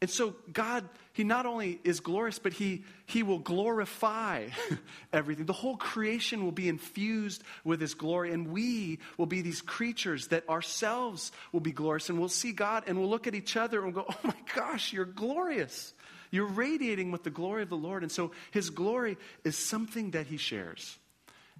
And 0.00 0.10
so, 0.10 0.34
God, 0.52 0.86
He 1.14 1.24
not 1.24 1.46
only 1.46 1.80
is 1.82 2.00
glorious, 2.00 2.38
but 2.38 2.52
He, 2.52 2.84
he 3.06 3.22
will 3.22 3.38
glorify 3.38 4.48
everything. 5.14 5.46
The 5.46 5.54
whole 5.54 5.76
creation 5.76 6.44
will 6.44 6.52
be 6.52 6.68
infused 6.68 7.42
with 7.64 7.80
His 7.80 7.94
glory, 7.94 8.32
and 8.32 8.48
we 8.48 8.98
will 9.16 9.24
be 9.24 9.40
these 9.40 9.62
creatures 9.62 10.26
that 10.26 10.46
ourselves 10.46 11.32
will 11.52 11.60
be 11.60 11.72
glorious. 11.72 12.10
And 12.10 12.18
we'll 12.18 12.28
see 12.28 12.52
God 12.52 12.84
and 12.86 12.98
we'll 12.98 13.08
look 13.08 13.26
at 13.26 13.34
each 13.34 13.56
other 13.56 13.82
and 13.82 13.94
we'll 13.94 14.04
go, 14.04 14.10
Oh 14.12 14.28
my 14.28 14.36
gosh, 14.54 14.92
you're 14.92 15.06
glorious. 15.06 15.93
You're 16.34 16.46
radiating 16.46 17.12
with 17.12 17.22
the 17.22 17.30
glory 17.30 17.62
of 17.62 17.68
the 17.68 17.76
Lord. 17.76 18.02
And 18.02 18.10
so, 18.10 18.32
His 18.50 18.68
glory 18.70 19.16
is 19.44 19.56
something 19.56 20.10
that 20.10 20.26
He 20.26 20.36
shares. 20.36 20.98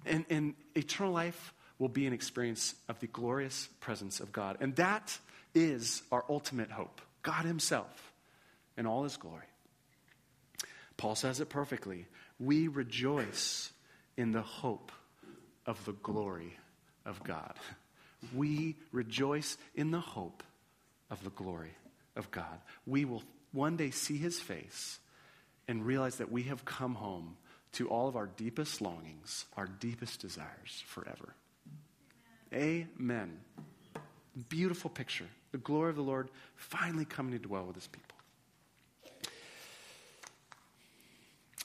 And, 0.05 0.25
and 0.29 0.53
eternal 0.75 1.13
life 1.13 1.53
will 1.79 1.87
be 1.87 2.05
an 2.07 2.11
experience 2.11 2.75
of 2.89 2.99
the 2.99 3.07
glorious 3.07 3.69
presence 3.79 4.19
of 4.19 4.33
God. 4.33 4.57
And 4.59 4.75
that 4.75 5.17
is 5.53 6.03
our 6.11 6.25
ultimate 6.27 6.71
hope 6.71 6.99
God 7.23 7.45
Himself 7.45 8.11
in 8.75 8.85
all 8.85 9.03
His 9.03 9.15
glory. 9.15 9.45
Paul 10.97 11.15
says 11.15 11.39
it 11.39 11.47
perfectly. 11.47 12.05
We 12.37 12.67
rejoice 12.67 13.71
in 14.17 14.33
the 14.33 14.41
hope 14.41 14.91
of 15.65 15.83
the 15.85 15.93
glory 15.93 16.57
of 17.05 17.23
God. 17.23 17.53
We 18.35 18.75
rejoice 18.91 19.57
in 19.73 19.91
the 19.91 20.01
hope 20.01 20.43
of 21.09 21.23
the 21.23 21.29
glory 21.29 21.71
of 22.17 22.29
God. 22.29 22.59
We 22.85 23.05
will 23.05 23.23
one 23.55 23.77
day 23.77 23.91
see 23.91 24.17
His 24.17 24.39
face 24.39 24.99
and 25.67 25.85
realize 25.85 26.17
that 26.17 26.31
we 26.31 26.43
have 26.43 26.65
come 26.65 26.95
home 26.95 27.37
to 27.73 27.89
all 27.89 28.07
of 28.07 28.15
our 28.15 28.27
deepest 28.27 28.81
longings, 28.81 29.45
our 29.57 29.65
deepest 29.65 30.21
desires 30.21 30.83
forever. 30.87 31.33
Amen. 32.53 33.39
Beautiful 34.49 34.89
picture. 34.89 35.25
The 35.51 35.57
glory 35.57 35.89
of 35.89 35.95
the 35.95 36.03
Lord 36.03 36.29
finally 36.55 37.05
coming 37.05 37.33
to 37.33 37.39
dwell 37.39 37.65
with 37.65 37.75
his 37.75 37.87
people. 37.87 38.15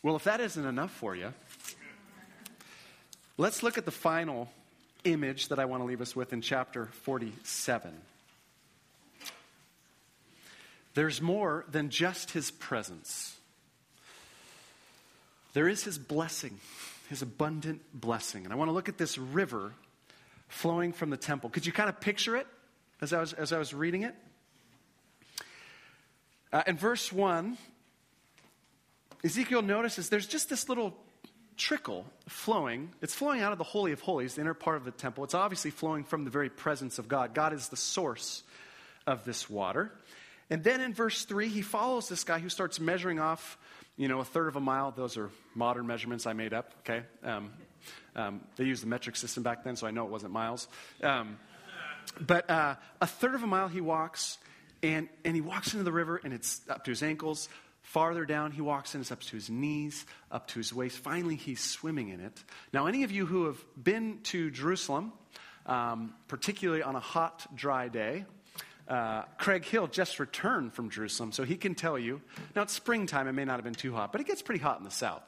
Well, 0.03 0.17
if 0.17 0.25
that 0.25 0.41
isn't 0.41 0.65
enough 0.65 0.91
for 0.91 1.15
you, 1.15 1.33
let's 3.37 3.63
look 3.63 3.77
at 3.77 3.85
the 3.85 3.91
final 3.91 4.51
image 5.05 5.49
that 5.49 5.59
I 5.59 5.67
want 5.67 5.83
to 5.83 5.87
leave 5.87 6.01
us 6.01 6.17
with 6.17 6.33
in 6.33 6.41
chapter 6.41 6.87
47. 7.03 7.93
There's 11.01 11.23
more 11.23 11.65
than 11.67 11.89
just 11.89 12.33
his 12.33 12.51
presence. 12.51 13.35
There 15.55 15.67
is 15.67 15.83
his 15.83 15.97
blessing, 15.97 16.59
his 17.09 17.23
abundant 17.23 17.81
blessing. 17.95 18.45
And 18.45 18.53
I 18.53 18.57
want 18.57 18.69
to 18.69 18.75
look 18.75 18.91
at 18.91 18.99
this 18.99 19.17
river 19.17 19.73
flowing 20.49 20.93
from 20.93 21.09
the 21.09 21.17
temple. 21.17 21.49
Could 21.49 21.65
you 21.65 21.73
kind 21.73 21.89
of 21.89 22.03
picture 22.03 22.37
it 22.37 22.47
as 23.01 23.15
I 23.15 23.21
was, 23.21 23.33
as 23.33 23.51
I 23.51 23.59
was 23.59 23.73
reading 23.73 24.03
it? 24.03 24.15
Uh, 26.53 26.65
in 26.67 26.77
verse 26.77 27.11
1, 27.11 27.57
Ezekiel 29.25 29.63
notices 29.63 30.11
there's 30.11 30.27
just 30.27 30.51
this 30.51 30.69
little 30.69 30.95
trickle 31.57 32.05
flowing. 32.29 32.91
It's 33.01 33.15
flowing 33.15 33.41
out 33.41 33.53
of 33.53 33.59
the 33.59 33.65
Holy 33.65 33.93
of 33.93 34.03
Holies, 34.03 34.35
the 34.35 34.43
inner 34.43 34.53
part 34.53 34.77
of 34.77 34.85
the 34.85 34.91
temple. 34.91 35.25
It's 35.25 35.33
obviously 35.35 35.71
flowing 35.71 36.05
from 36.05 36.25
the 36.25 36.31
very 36.31 36.51
presence 36.51 36.99
of 36.99 37.09
God. 37.09 37.33
God 37.33 37.55
is 37.55 37.71
the 37.71 37.77
source 37.79 38.43
of 39.07 39.25
this 39.25 39.49
water. 39.49 39.93
And 40.51 40.65
then 40.65 40.81
in 40.81 40.93
verse 40.93 41.25
3, 41.25 41.49
he 41.49 41.63
follows 41.63 42.09
this 42.09 42.25
guy 42.25 42.41
who 42.41 42.49
starts 42.49 42.81
measuring 42.81 43.21
off 43.21 43.57
you 44.01 44.09
know, 44.09 44.21
a 44.21 44.25
third 44.25 44.49
of 44.49 44.57
a 44.57 44.61
mile, 44.61 44.93
those 44.93 45.19
are 45.19 45.29
modern 45.55 45.87
measurements 45.87 46.27
I 46.27 46.33
made 46.33 46.55
up, 46.55 46.73
okay? 46.81 47.05
Um, 47.23 47.51
um, 48.17 48.41
they 48.57 48.65
used 48.65 48.83
the 48.83 48.87
metric 48.87 49.15
system 49.15 49.43
back 49.43 49.63
then, 49.63 49.77
so 49.77 49.87
I 49.87 49.91
know 49.91 50.07
it 50.07 50.11
wasn't 50.11 50.33
miles. 50.33 50.69
Um, 51.03 51.39
but 52.19 52.49
uh, 52.49 52.77
a 53.03 53.07
third 53.07 53.35
of 53.35 53.43
a 53.43 53.47
mile 53.47 53.69
he 53.69 53.83
walks, 53.83 54.39
and, 54.83 55.07
and 55.23 55.35
he 55.35 55.43
walks 55.43 55.75
into 55.75 55.85
the 55.85 55.93
river, 55.93 56.19
and 56.25 56.33
it's 56.33 56.63
up 56.71 56.85
to 56.85 56.91
his 56.91 57.03
ankles. 57.03 57.51
Farther 57.83 58.25
down 58.25 58.53
he 58.53 58.63
walks 58.63 58.95
in, 58.95 59.03
it's 59.03 59.13
up 59.13 59.21
to 59.21 59.37
his 59.37 59.51
knees, 59.51 60.07
up 60.31 60.49
to 60.49 60.59
his 60.59 60.73
waist. 60.73 60.97
Finally, 60.97 61.37
he's 61.37 61.61
swimming 61.61 62.09
in 62.09 62.21
it. 62.21 62.43
Now, 62.73 62.87
any 62.87 63.03
of 63.03 63.11
you 63.11 63.27
who 63.27 63.47
have 63.47 63.63
been 63.77 64.21
to 64.25 64.51
Jerusalem, 64.51 65.13
um, 65.67 66.15
particularly 66.27 66.83
on 66.83 66.97
a 66.97 67.01
hot, 67.01 67.47
dry 67.55 67.89
day, 67.89 68.25
uh, 68.91 69.23
Craig 69.39 69.65
Hill 69.65 69.87
just 69.87 70.19
returned 70.19 70.75
from 70.75 70.91
Jerusalem, 70.91 71.31
so 71.31 71.45
he 71.45 71.57
can 71.57 71.77
tell 71.77 71.97
you. 71.97 72.21
Now, 72.57 72.63
it's 72.63 72.73
springtime, 72.73 73.29
it 73.29 73.33
may 73.33 73.45
not 73.45 73.55
have 73.55 73.65
been 73.65 73.73
too 73.73 73.95
hot, 73.95 74.11
but 74.11 74.21
it 74.21 74.27
gets 74.27 74.43
pretty 74.43 74.61
hot 74.61 74.79
in 74.79 74.85
the 74.85 74.91
south. 74.91 75.23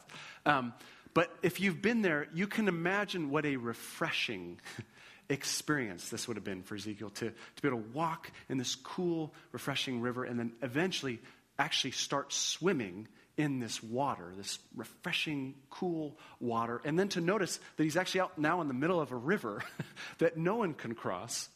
Um, 0.45 0.75
but 1.15 1.33
if 1.43 1.61
you've 1.61 1.81
been 1.81 2.03
there, 2.03 2.27
you 2.35 2.49
can 2.49 2.67
imagine 2.67 3.31
what 3.31 3.47
a 3.47 3.57
refreshing 3.57 4.61
experience 5.29 6.09
this 6.09 6.27
would 6.27 6.37
have 6.37 6.45
been 6.45 6.63
for 6.63 6.75
Ezekiel 6.75 7.11
to, 7.11 7.31
to 7.31 7.63
be 7.63 7.69
able 7.69 7.79
to 7.79 7.89
walk 7.93 8.33
in 8.49 8.59
this 8.59 8.75
cool, 8.75 9.33
refreshing 9.53 10.01
river 10.01 10.25
and 10.25 10.41
then 10.41 10.53
eventually 10.61 11.21
actually 11.57 11.93
start 11.93 12.33
swimming 12.33 13.07
in 13.37 13.61
this 13.61 13.81
water, 13.81 14.33
this 14.37 14.59
refreshing, 14.75 15.55
cool 15.71 16.19
water. 16.41 16.81
And 16.85 16.99
then 16.99 17.09
to 17.11 17.21
notice 17.21 17.61
that 17.77 17.85
he's 17.85 17.97
actually 17.97 18.23
out 18.23 18.39
now 18.39 18.61
in 18.61 18.69
the 18.69 18.75
middle 18.75 19.01
of 19.01 19.13
a 19.13 19.17
river 19.17 19.63
that 20.19 20.37
no 20.37 20.57
one 20.57 20.75
can 20.75 20.95
cross 20.95 21.49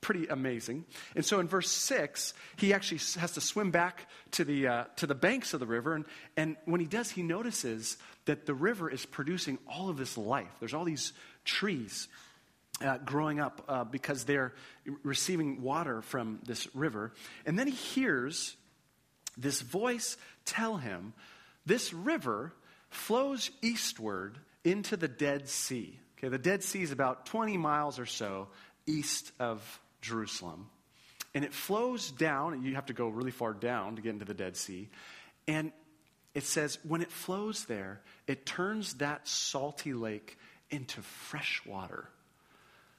pretty 0.00 0.26
amazing. 0.26 0.84
And 1.14 1.24
so 1.24 1.40
in 1.40 1.48
verse 1.48 1.70
6, 1.70 2.34
he 2.56 2.72
actually 2.72 3.00
has 3.20 3.32
to 3.32 3.40
swim 3.40 3.70
back 3.70 4.06
to 4.32 4.44
the, 4.44 4.66
uh, 4.66 4.84
to 4.96 5.06
the 5.06 5.14
banks 5.14 5.54
of 5.54 5.60
the 5.60 5.66
river. 5.66 5.94
And, 5.94 6.04
and 6.36 6.56
when 6.64 6.80
he 6.80 6.86
does, 6.86 7.10
he 7.10 7.22
notices 7.22 7.96
that 8.26 8.46
the 8.46 8.54
river 8.54 8.90
is 8.90 9.04
producing 9.06 9.58
all 9.66 9.88
of 9.88 9.96
this 9.96 10.16
life. 10.16 10.50
There's 10.60 10.74
all 10.74 10.84
these 10.84 11.12
trees 11.44 12.08
uh, 12.80 12.98
growing 12.98 13.40
up 13.40 13.64
uh, 13.68 13.84
because 13.84 14.24
they're 14.24 14.54
receiving 15.02 15.62
water 15.62 16.02
from 16.02 16.40
this 16.44 16.74
river. 16.74 17.12
And 17.44 17.58
then 17.58 17.66
he 17.66 17.74
hears 17.74 18.56
this 19.36 19.60
voice 19.60 20.16
tell 20.44 20.76
him 20.76 21.12
this 21.66 21.92
river 21.92 22.54
flows 22.90 23.50
eastward 23.62 24.38
into 24.64 24.96
the 24.96 25.08
Dead 25.08 25.48
Sea. 25.48 25.98
Okay, 26.18 26.28
the 26.28 26.38
Dead 26.38 26.62
Sea 26.62 26.82
is 26.82 26.90
about 26.90 27.26
20 27.26 27.56
miles 27.56 27.98
or 27.98 28.06
so 28.06 28.48
east 28.86 29.32
of 29.38 29.80
Jerusalem. 30.00 30.68
And 31.34 31.44
it 31.44 31.52
flows 31.52 32.10
down, 32.10 32.54
and 32.54 32.64
you 32.64 32.74
have 32.74 32.86
to 32.86 32.94
go 32.94 33.08
really 33.08 33.30
far 33.30 33.52
down 33.52 33.96
to 33.96 34.02
get 34.02 34.10
into 34.10 34.24
the 34.24 34.34
Dead 34.34 34.56
Sea. 34.56 34.88
And 35.46 35.72
it 36.34 36.44
says, 36.44 36.78
when 36.82 37.02
it 37.02 37.10
flows 37.10 37.64
there, 37.64 38.00
it 38.26 38.46
turns 38.46 38.94
that 38.94 39.26
salty 39.28 39.92
lake 39.92 40.38
into 40.70 41.00
fresh 41.02 41.62
water 41.66 42.08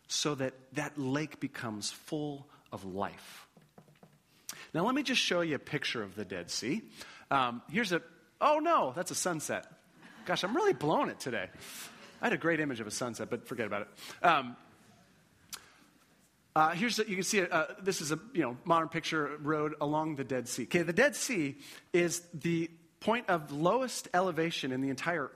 so 0.07 0.35
that 0.35 0.53
that 0.73 0.97
lake 0.97 1.39
becomes 1.39 1.91
full 1.91 2.47
of 2.71 2.83
life. 2.83 3.47
Now, 4.73 4.85
let 4.85 4.95
me 4.95 5.03
just 5.03 5.21
show 5.21 5.41
you 5.41 5.55
a 5.55 5.59
picture 5.59 6.03
of 6.03 6.15
the 6.15 6.25
Dead 6.25 6.51
Sea. 6.51 6.81
Um, 7.31 7.61
here's 7.71 7.91
a, 7.91 8.01
oh 8.41 8.59
no, 8.59 8.93
that's 8.95 9.11
a 9.11 9.15
sunset. 9.15 9.65
Gosh, 10.25 10.43
I'm 10.43 10.55
really 10.55 10.73
blowing 10.73 11.09
it 11.09 11.19
today. 11.19 11.49
I 12.21 12.25
had 12.25 12.33
a 12.33 12.37
great 12.37 12.59
image 12.59 12.79
of 12.79 12.87
a 12.87 12.91
sunset, 12.91 13.29
but 13.29 13.47
forget 13.47 13.65
about 13.65 13.83
it. 13.83 14.25
Um, 14.25 14.55
uh, 16.55 16.71
here's 16.71 16.97
you 16.97 17.15
can 17.15 17.23
see 17.23 17.41
uh, 17.41 17.65
this 17.81 18.01
is 18.01 18.11
a 18.11 18.19
you 18.33 18.41
know 18.41 18.57
modern 18.65 18.89
picture 18.89 19.37
road 19.41 19.75
along 19.79 20.15
the 20.15 20.23
Dead 20.23 20.47
Sea. 20.47 20.63
Okay, 20.63 20.81
the 20.81 20.93
Dead 20.93 21.15
Sea 21.15 21.57
is 21.93 22.21
the 22.33 22.69
point 22.99 23.29
of 23.29 23.51
lowest 23.51 24.07
elevation 24.13 24.71
in 24.71 24.81
the 24.81 24.89
entire 24.89 25.31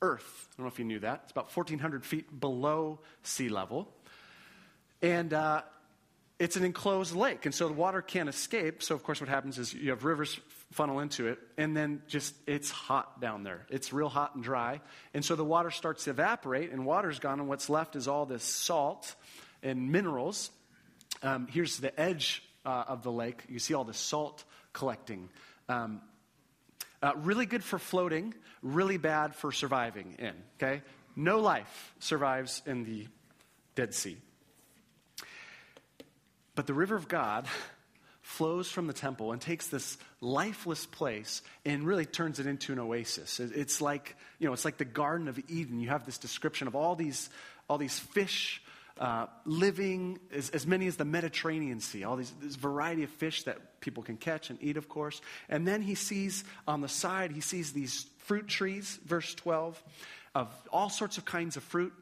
Earth. 0.00 0.48
I 0.50 0.56
don't 0.56 0.64
know 0.64 0.72
if 0.72 0.78
you 0.78 0.84
knew 0.84 1.00
that. 1.00 1.20
It's 1.24 1.32
about 1.32 1.54
1,400 1.56 2.04
feet 2.04 2.40
below 2.40 3.00
sea 3.22 3.48
level, 3.48 3.88
and 5.00 5.32
uh, 5.32 5.62
it's 6.38 6.56
an 6.56 6.64
enclosed 6.64 7.14
lake, 7.14 7.44
and 7.44 7.54
so 7.54 7.68
the 7.68 7.74
water 7.74 8.02
can't 8.02 8.28
escape. 8.28 8.82
So 8.82 8.94
of 8.94 9.02
course, 9.02 9.20
what 9.20 9.28
happens 9.28 9.58
is 9.58 9.74
you 9.74 9.90
have 9.90 10.04
rivers 10.04 10.40
funnel 10.72 11.00
into 11.00 11.28
it, 11.28 11.38
and 11.56 11.76
then 11.76 12.02
just 12.08 12.34
it's 12.46 12.70
hot 12.70 13.20
down 13.20 13.42
there. 13.42 13.66
It's 13.68 13.92
real 13.92 14.08
hot 14.08 14.34
and 14.34 14.42
dry, 14.42 14.80
and 15.12 15.24
so 15.24 15.36
the 15.36 15.44
water 15.44 15.70
starts 15.70 16.04
to 16.04 16.10
evaporate, 16.10 16.72
and 16.72 16.86
water's 16.86 17.18
gone, 17.18 17.40
and 17.40 17.48
what's 17.48 17.68
left 17.68 17.94
is 17.94 18.08
all 18.08 18.26
this 18.26 18.44
salt 18.44 19.14
and 19.62 19.90
minerals. 19.90 20.50
Um, 21.22 21.46
here's 21.48 21.78
the 21.78 21.98
edge 21.98 22.42
uh, 22.64 22.84
of 22.88 23.02
the 23.02 23.12
lake. 23.12 23.42
You 23.48 23.58
see 23.58 23.74
all 23.74 23.84
the 23.84 23.94
salt 23.94 24.44
collecting. 24.72 25.28
Um, 25.68 26.00
uh, 27.02 27.12
really 27.16 27.46
good 27.46 27.64
for 27.64 27.78
floating, 27.78 28.34
really 28.62 28.96
bad 28.96 29.34
for 29.34 29.50
surviving 29.50 30.14
in, 30.18 30.34
okay? 30.56 30.82
No 31.16 31.40
life 31.40 31.94
survives 31.98 32.62
in 32.64 32.84
the 32.84 33.08
Dead 33.74 33.92
Sea. 33.94 34.16
But 36.54 36.66
the 36.66 36.74
river 36.74 36.94
of 36.94 37.08
God 37.08 37.46
flows 38.22 38.70
from 38.70 38.86
the 38.86 38.92
temple 38.92 39.32
and 39.32 39.40
takes 39.40 39.66
this 39.66 39.98
lifeless 40.20 40.86
place 40.86 41.42
and 41.64 41.84
really 41.84 42.06
turns 42.06 42.38
it 42.38 42.46
into 42.46 42.72
an 42.72 42.78
oasis. 42.78 43.40
It's 43.40 43.80
like, 43.80 44.16
you 44.38 44.46
know, 44.46 44.52
it's 44.52 44.64
like 44.64 44.78
the 44.78 44.84
Garden 44.84 45.28
of 45.28 45.38
Eden. 45.48 45.80
You 45.80 45.88
have 45.88 46.06
this 46.06 46.18
description 46.18 46.68
of 46.68 46.76
all 46.76 46.94
these, 46.94 47.30
all 47.68 47.78
these 47.78 47.98
fish 47.98 48.61
uh, 48.98 49.26
living, 49.44 50.18
as, 50.32 50.50
as, 50.50 50.66
many 50.66 50.86
as 50.86 50.96
the 50.96 51.04
Mediterranean 51.04 51.80
Sea, 51.80 52.04
all 52.04 52.16
these, 52.16 52.32
this 52.40 52.56
variety 52.56 53.04
of 53.04 53.10
fish 53.10 53.44
that 53.44 53.80
people 53.80 54.02
can 54.02 54.16
catch 54.16 54.50
and 54.50 54.58
eat, 54.62 54.76
of 54.76 54.88
course. 54.88 55.20
And 55.48 55.66
then 55.66 55.82
he 55.82 55.94
sees 55.94 56.44
on 56.68 56.80
the 56.80 56.88
side, 56.88 57.32
he 57.32 57.40
sees 57.40 57.72
these 57.72 58.06
fruit 58.18 58.48
trees, 58.48 58.98
verse 59.04 59.34
12, 59.34 59.82
of 60.34 60.54
all 60.72 60.88
sorts 60.88 61.18
of 61.18 61.24
kinds 61.24 61.56
of 61.56 61.62
fruit. 61.64 61.92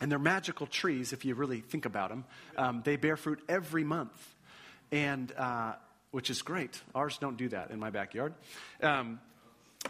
And 0.00 0.12
they're 0.12 0.18
magical 0.18 0.66
trees, 0.66 1.12
if 1.12 1.24
you 1.24 1.34
really 1.34 1.60
think 1.60 1.84
about 1.84 2.10
them. 2.10 2.24
Um, 2.56 2.82
they 2.84 2.96
bear 2.96 3.16
fruit 3.16 3.40
every 3.48 3.82
month, 3.82 4.36
and 4.92 5.32
uh, 5.36 5.72
which 6.12 6.30
is 6.30 6.42
great. 6.42 6.80
Ours 6.94 7.18
don't 7.18 7.36
do 7.36 7.48
that 7.48 7.70
in 7.70 7.80
my 7.80 7.90
backyard. 7.90 8.34
Um, 8.80 9.20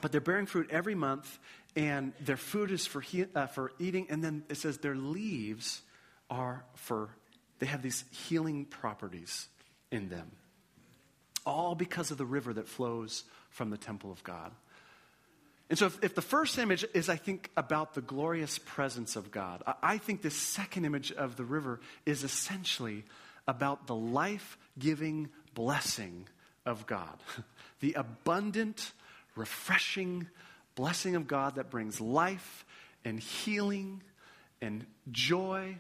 but 0.01 0.13
they're 0.13 0.21
bearing 0.21 0.47
fruit 0.47 0.69
every 0.71 0.95
month, 0.95 1.39
and 1.77 2.13
their 2.21 2.37
food 2.37 2.71
is 2.71 2.87
for, 2.87 3.01
he, 3.01 3.27
uh, 3.35 3.47
for 3.47 3.73
eating. 3.79 4.07
And 4.09 4.23
then 4.23 4.45
it 4.49 4.57
says 4.57 4.79
their 4.79 4.97
leaves 4.97 5.83
are 6.31 6.65
for, 6.75 7.11
they 7.59 7.67
have 7.67 7.83
these 7.83 8.05
healing 8.11 8.65
properties 8.65 9.49
in 9.91 10.09
them. 10.09 10.31
All 11.47 11.75
because 11.75 12.11
of 12.11 12.19
the 12.19 12.27
river 12.27 12.53
that 12.53 12.69
flows 12.69 13.25
from 13.51 13.71
the 13.71 13.79
temple 13.79 14.13
of 14.13 14.23
God. 14.23 14.53
And 15.71 15.79
so, 15.79 15.87
if, 15.87 16.03
if, 16.03 16.15
the 16.15 16.23
first 16.23 16.57
image 16.59 16.85
is, 16.95 17.09
I 17.11 17.17
think, 17.17 17.51
about 17.57 17.95
the 17.95 18.01
glorious 18.01 18.59
presence 18.59 19.17
of 19.17 19.31
God, 19.31 19.63
I, 19.67 19.75
I 19.83 19.99
think 19.99 20.23
this 20.23 20.35
second 20.35 20.87
image 20.87 21.13
of 21.13 21.37
the 21.37 21.45
river 21.45 21.81
is 22.07 22.25
essentially 22.25 23.05
about 23.47 23.87
the 23.87 23.95
life 23.95 24.57
giving 24.79 25.29
blessing 25.55 26.27
of 26.65 26.87
God. 26.87 27.19
the 27.81 27.95
abundant, 27.95 28.93
refreshing 29.37 30.29
blessing 30.75 31.17
of 31.17 31.27
God 31.27 31.57
that 31.57 31.71
brings 31.71 32.01
life 32.01 32.65
and 33.05 33.19
healing 33.19 34.03
and 34.61 34.87
joy 35.11 35.77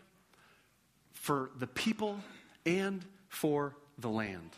for 1.18 1.50
the 1.59 1.66
people 1.66 2.18
and 2.64 3.04
for 3.28 3.76
the 3.98 4.09
land. 4.09 4.50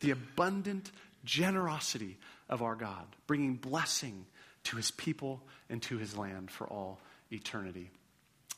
The 0.00 0.10
abundant 0.10 0.90
generosity 1.24 2.18
of 2.48 2.62
our 2.62 2.74
God, 2.74 3.06
bringing 3.26 3.54
blessing 3.54 4.26
to 4.64 4.76
his 4.76 4.90
people 4.90 5.42
and 5.68 5.82
to 5.82 5.98
his 5.98 6.16
land 6.16 6.50
for 6.50 6.66
all 6.66 7.00
eternity. 7.30 7.90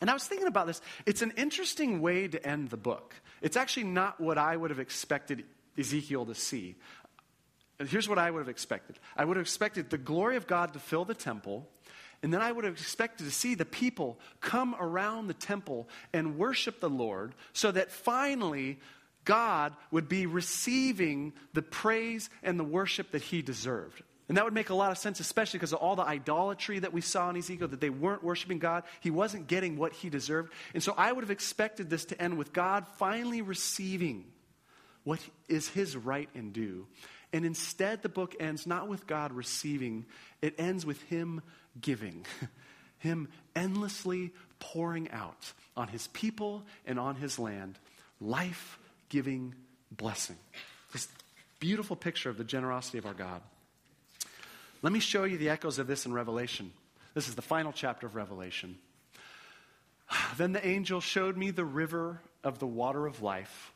And 0.00 0.08
I 0.08 0.12
was 0.12 0.26
thinking 0.26 0.46
about 0.46 0.66
this. 0.66 0.80
It's 1.04 1.22
an 1.22 1.32
interesting 1.36 2.00
way 2.00 2.28
to 2.28 2.46
end 2.46 2.70
the 2.70 2.76
book. 2.76 3.14
It's 3.42 3.56
actually 3.56 3.84
not 3.84 4.20
what 4.20 4.38
I 4.38 4.56
would 4.56 4.70
have 4.70 4.80
expected 4.80 5.44
Ezekiel 5.78 6.26
to 6.26 6.34
see. 6.34 6.76
Here's 7.78 8.08
what 8.08 8.18
I 8.18 8.30
would 8.30 8.40
have 8.40 8.48
expected 8.48 8.98
I 9.16 9.24
would 9.24 9.36
have 9.36 9.44
expected 9.44 9.90
the 9.90 9.98
glory 9.98 10.36
of 10.36 10.46
God 10.46 10.72
to 10.74 10.78
fill 10.78 11.04
the 11.04 11.14
temple, 11.14 11.68
and 12.22 12.32
then 12.32 12.42
I 12.42 12.50
would 12.50 12.64
have 12.64 12.74
expected 12.74 13.24
to 13.24 13.30
see 13.30 13.54
the 13.54 13.64
people 13.64 14.18
come 14.40 14.74
around 14.78 15.26
the 15.26 15.34
temple 15.34 15.88
and 16.12 16.38
worship 16.38 16.80
the 16.80 16.90
Lord 16.90 17.34
so 17.52 17.70
that 17.70 17.90
finally 17.90 18.78
God 19.24 19.74
would 19.90 20.08
be 20.08 20.26
receiving 20.26 21.34
the 21.52 21.62
praise 21.62 22.30
and 22.42 22.58
the 22.58 22.64
worship 22.64 23.10
that 23.10 23.22
he 23.22 23.42
deserved. 23.42 24.02
And 24.28 24.36
that 24.36 24.44
would 24.44 24.54
make 24.54 24.70
a 24.70 24.74
lot 24.74 24.90
of 24.90 24.98
sense, 24.98 25.20
especially 25.20 25.58
because 25.58 25.72
of 25.72 25.78
all 25.78 25.94
the 25.94 26.02
idolatry 26.02 26.80
that 26.80 26.92
we 26.92 27.00
saw 27.00 27.30
in 27.30 27.36
Ezekiel, 27.36 27.68
that 27.68 27.80
they 27.80 27.90
weren't 27.90 28.24
worshiping 28.24 28.58
God. 28.58 28.82
He 29.00 29.10
wasn't 29.10 29.46
getting 29.46 29.76
what 29.76 29.92
he 29.92 30.10
deserved. 30.10 30.52
And 30.74 30.82
so 30.82 30.94
I 30.96 31.12
would 31.12 31.22
have 31.22 31.30
expected 31.30 31.90
this 31.90 32.06
to 32.06 32.20
end 32.20 32.36
with 32.36 32.52
God 32.52 32.86
finally 32.98 33.42
receiving 33.42 34.24
what 35.04 35.20
is 35.48 35.68
his 35.68 35.96
right 35.96 36.28
and 36.34 36.52
due. 36.52 36.88
And 37.32 37.44
instead, 37.44 38.02
the 38.02 38.08
book 38.08 38.34
ends 38.40 38.66
not 38.66 38.88
with 38.88 39.06
God 39.06 39.32
receiving, 39.32 40.06
it 40.42 40.54
ends 40.58 40.84
with 40.84 41.00
him 41.02 41.42
giving, 41.80 42.24
him 42.98 43.28
endlessly 43.54 44.32
pouring 44.58 45.10
out 45.10 45.52
on 45.76 45.88
his 45.88 46.06
people 46.08 46.64
and 46.86 46.98
on 46.98 47.16
his 47.16 47.38
land 47.38 47.78
life 48.20 48.78
giving 49.08 49.54
blessing. 49.90 50.36
This 50.92 51.08
beautiful 51.60 51.96
picture 51.96 52.30
of 52.30 52.38
the 52.38 52.44
generosity 52.44 52.98
of 52.98 53.06
our 53.06 53.14
God. 53.14 53.42
Let 54.82 54.92
me 54.92 55.00
show 55.00 55.24
you 55.24 55.38
the 55.38 55.50
echoes 55.50 55.78
of 55.78 55.86
this 55.86 56.06
in 56.06 56.12
Revelation. 56.12 56.72
This 57.14 57.28
is 57.28 57.34
the 57.34 57.42
final 57.42 57.72
chapter 57.72 58.06
of 58.06 58.14
Revelation. 58.14 58.78
Then 60.36 60.52
the 60.52 60.66
angel 60.66 61.00
showed 61.00 61.36
me 61.36 61.50
the 61.50 61.64
river 61.64 62.20
of 62.44 62.58
the 62.58 62.66
water 62.66 63.06
of 63.06 63.22
life, 63.22 63.72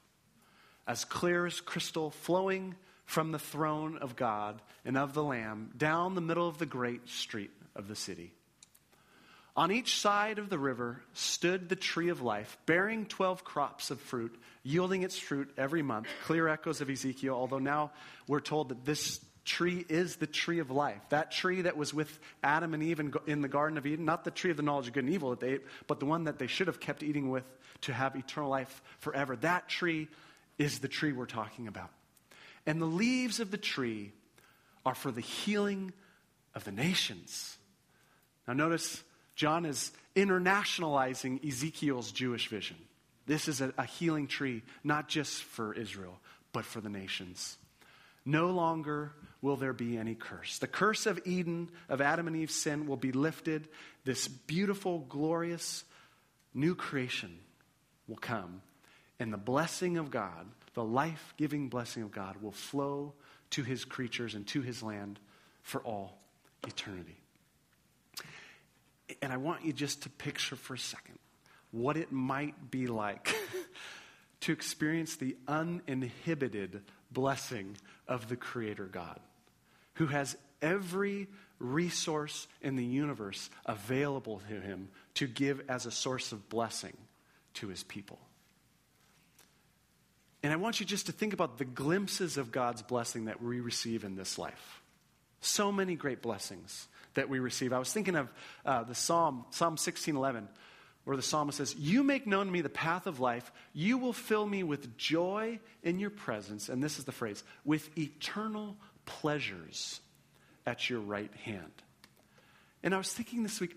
as 0.87 1.05
clear 1.05 1.47
as 1.47 1.61
crystal, 1.61 2.11
flowing 2.11 2.75
from 3.05 3.33
the 3.33 3.39
throne 3.39 3.99
of 3.99 4.15
God 4.15 4.61
and 4.85 4.97
of 4.97 5.15
the 5.15 5.23
Lamb 5.23 5.71
down 5.77 6.15
the 6.15 6.21
middle 6.21 6.47
of 6.47 6.59
the 6.59 6.67
great 6.67 7.09
street 7.09 7.51
of 7.75 7.89
the 7.89 7.97
city. 7.97 8.33
On 9.57 9.73
each 9.73 9.99
side 10.01 10.39
of 10.39 10.49
the 10.49 10.59
river 10.59 11.03
stood 11.13 11.69
the 11.69 11.77
tree 11.77 12.09
of 12.09 12.23
life, 12.23 12.57
bearing 12.67 13.05
12 13.05 13.45
crops 13.45 13.91
of 13.91 14.01
fruit, 14.01 14.35
yielding 14.63 15.03
its 15.03 15.19
fruit 15.19 15.51
every 15.57 15.83
month. 15.83 16.07
Clear 16.25 16.49
echoes 16.49 16.81
of 16.81 16.89
Ezekiel, 16.89 17.35
although 17.35 17.59
now 17.59 17.91
we're 18.29 18.41
told 18.41 18.69
that 18.69 18.85
this 18.85 19.21
tree 19.45 19.85
is 19.89 20.17
the 20.17 20.27
tree 20.27 20.61
of 20.61 20.71
life. 20.71 21.01
That 21.09 21.33
tree 21.33 21.63
that 21.63 21.77
was 21.77 21.93
with 21.93 22.21
Adam 22.45 22.75
and 22.75 22.83
Eve 22.83 23.01
in, 23.27 23.41
the 23.41 23.49
Garden 23.49 23.77
of 23.77 23.87
Eden, 23.87 24.05
not 24.05 24.25
the 24.25 24.31
tree 24.31 24.51
of 24.51 24.57
the 24.57 24.63
knowledge 24.63 24.87
of 24.87 24.93
good 24.93 25.05
and 25.05 25.13
evil 25.13 25.31
that 25.31 25.41
they 25.41 25.55
ate, 25.55 25.63
but 25.87 25.99
the 25.99 26.07
one 26.07 26.25
that 26.25 26.39
they 26.39 26.47
should 26.47 26.69
have 26.69 26.79
kept 26.79 27.03
eating 27.03 27.31
with 27.31 27.45
to 27.83 27.93
have 27.93 28.15
eternal 28.15 28.51
life 28.51 28.83
forever. 29.01 29.35
That 29.37 29.69
tree 29.69 30.09
is 30.59 30.79
the 30.79 30.89
tree 30.89 31.13
we're 31.13 31.27
talking 31.27 31.67
about. 31.67 31.91
And 32.67 32.81
the 32.81 32.87
leaves 32.87 33.41
of 33.41 33.51
the 33.51 33.59
tree 33.59 34.13
are 34.87 34.95
for 34.95 35.11
the 35.11 35.21
healing 35.21 35.93
of 36.55 36.65
the 36.65 36.73
nations. 36.73 37.57
Now, 38.51 38.55
notice 38.55 39.05
John 39.37 39.65
is 39.65 39.93
internationalizing 40.17 41.47
Ezekiel's 41.47 42.11
Jewish 42.11 42.49
vision. 42.49 42.77
This 43.25 43.47
is 43.47 43.61
a, 43.61 43.73
a 43.79 43.85
healing 43.85 44.27
tree, 44.27 44.65
not 44.83 45.07
just 45.07 45.45
for 45.45 45.73
Israel, 45.73 46.19
but 46.53 46.65
for 46.65 46.81
the 46.81 46.89
nations. 46.89 47.57
No 48.25 48.51
longer 48.51 49.13
will 49.41 49.55
there 49.55 49.73
be 49.73 49.97
any 49.97 50.17
curse. 50.17 50.59
The 50.59 50.67
curse 50.67 51.07
of 51.07 51.21
Eden, 51.25 51.71
of 51.89 52.01
Adam 52.01 52.27
and 52.27 52.35
Eve's 52.35 52.57
sin, 52.57 52.89
will 52.89 52.97
be 52.97 53.13
lifted. 53.13 53.69
This 54.05 54.27
beautiful, 54.27 55.07
glorious 55.09 55.85
new 56.53 56.75
creation 56.75 57.39
will 58.09 58.17
come. 58.17 58.63
And 59.21 59.33
the 59.33 59.39
blessing 59.39 59.97
of 59.97 60.11
God, 60.11 60.49
the 60.75 60.83
life 60.83 61.35
giving 61.37 61.69
blessing 61.69 62.03
of 62.03 62.11
God, 62.11 62.43
will 62.43 62.51
flow 62.51 63.13
to 63.51 63.63
his 63.63 63.85
creatures 63.85 64.35
and 64.35 64.45
to 64.49 64.61
his 64.61 64.83
land 64.83 65.21
for 65.63 65.81
all 65.83 66.19
eternity. 66.67 67.21
And 69.23 69.33
I 69.33 69.37
want 69.37 69.65
you 69.65 69.73
just 69.73 70.03
to 70.03 70.11
picture 70.11 70.57
for 70.57 70.75
a 70.75 70.79
second 70.79 71.19
what 71.71 71.97
it 71.97 72.11
might 72.11 72.71
be 72.71 72.87
like 72.87 73.35
to 74.41 74.53
experience 74.53 75.17
the 75.17 75.37
uninhibited 75.47 76.83
blessing 77.11 77.77
of 78.09 78.29
the 78.29 78.37
Creator 78.37 78.87
God, 78.87 79.21
who 79.95 80.07
has 80.07 80.37
every 80.63 81.29
resource 81.59 82.49
in 82.63 82.77
the 82.77 82.85
universe 82.85 83.51
available 83.67 84.41
to 84.49 84.61
him 84.61 84.89
to 85.15 85.27
give 85.27 85.63
as 85.69 85.87
a 85.87 85.91
source 85.91 86.33
of 86.33 86.49
blessing 86.49 86.97
to 87.55 87.69
his 87.69 87.83
people. 87.85 88.19
And 90.43 90.53
I 90.53 90.57
want 90.57 90.81
you 90.81 90.87
just 90.87 91.07
to 91.07 91.13
think 91.13 91.35
about 91.35 91.59
the 91.59 91.67
glimpses 91.67 92.39
of 92.39 92.51
God's 92.51 92.83
blessing 92.83 93.27
that 93.27 93.43
we 93.43 93.61
receive 93.61 94.05
in 94.05 94.17
this 94.17 94.39
life. 94.39 94.83
So 95.43 95.71
many 95.71 95.97
great 95.97 96.23
blessings 96.23 96.89
that 97.15 97.29
we 97.29 97.39
receive. 97.39 97.73
I 97.73 97.79
was 97.79 97.93
thinking 97.93 98.17
of 98.17 98.33
uh, 98.65 98.85
the 98.85 98.95
Psalm, 98.95 99.45
Psalm 99.51 99.73
1611, 99.73 100.49
where 101.05 101.17
the 101.17 101.23
psalmist 101.23 101.59
says, 101.59 101.75
You 101.75 102.05
make 102.05 102.27
known 102.27 102.47
to 102.47 102.53
me 102.53 102.61
the 102.61 102.69
path 102.69 103.07
of 103.07 103.21
life. 103.21 103.51
You 103.73 103.99
will 103.99 104.13
fill 104.13 104.47
me 104.47 104.63
with 104.63 104.97
joy 104.97 105.59
in 105.83 105.99
your 105.99 106.11
presence. 106.11 106.69
And 106.69 106.83
this 106.83 106.99
is 106.99 107.05
the 107.05 107.13
phrase 107.13 107.43
with 107.65 107.97
eternal 107.99 108.77
pleasures 109.07 110.01
at 110.67 110.89
your 110.89 111.01
right 111.01 111.35
hand. 111.45 111.73
And 112.83 112.95
I 112.95 112.99
was 112.99 113.13
thinking 113.13 113.43
this 113.43 113.61
week, 113.61 113.77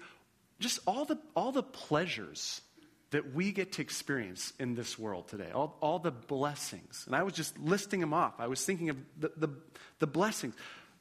just 0.59 0.79
all 0.85 1.05
the, 1.05 1.17
all 1.35 1.51
the 1.51 1.63
pleasures 1.63 2.61
that 3.11 3.33
we 3.33 3.51
get 3.51 3.73
to 3.73 3.81
experience 3.81 4.53
in 4.59 4.75
this 4.75 4.97
world 4.97 5.27
today, 5.27 5.51
all, 5.53 5.77
all 5.81 5.99
the 5.99 6.11
blessings. 6.11 7.03
And 7.05 7.15
I 7.15 7.23
was 7.23 7.33
just 7.33 7.57
listing 7.59 7.99
them 7.99 8.13
off. 8.13 8.33
I 8.39 8.47
was 8.47 8.65
thinking 8.65 8.89
of 8.89 8.97
the, 9.19 9.31
the, 9.37 9.49
the 9.99 10.07
blessings. 10.07 10.55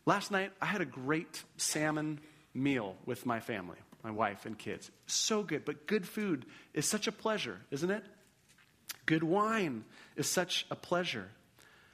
Last 0.05 0.31
night, 0.31 0.53
I 0.61 0.67
had 0.67 0.81
a 0.81 0.87
great 0.87 1.43
salmon 1.57 2.21
meal 2.55 2.97
with 3.07 3.25
my 3.25 3.41
family 3.41 3.79
my 4.03 4.11
wife 4.11 4.47
and 4.47 4.59
kids. 4.59 4.91
So 5.07 5.43
good. 5.43 5.65
But 5.65 5.87
good 5.87 6.07
food 6.07 6.45
is 6.75 6.87
such 6.87 7.07
a 7.07 7.13
pleasure, 7.13 7.61
isn't 7.71 7.91
it? 7.91 8.05
Good 9.07 9.23
wine 9.23 9.85
is 10.17 10.29
such 10.29 10.67
a 10.71 10.77
pleasure. 10.77 11.29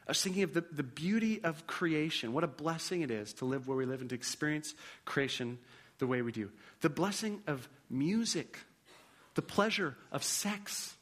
I 0.06 0.12
was 0.12 0.22
thinking 0.22 0.42
of 0.42 0.54
the, 0.54 0.64
the 0.72 0.82
beauty 0.82 1.42
of 1.44 1.66
creation. 1.66 2.32
What 2.32 2.44
a 2.44 2.48
blessing 2.48 3.02
it 3.02 3.10
is 3.10 3.34
to 3.34 3.44
live 3.44 3.68
where 3.68 3.76
we 3.76 3.84
live 3.84 4.00
and 4.00 4.08
to 4.10 4.16
experience 4.16 4.74
creation 5.04 5.58
the 5.98 6.06
way 6.06 6.22
we 6.22 6.32
do. 6.32 6.50
The 6.80 6.88
blessing 6.88 7.42
of 7.46 7.68
music, 7.90 8.58
the 9.34 9.42
pleasure 9.42 9.96
of 10.10 10.22
sex. 10.22 10.94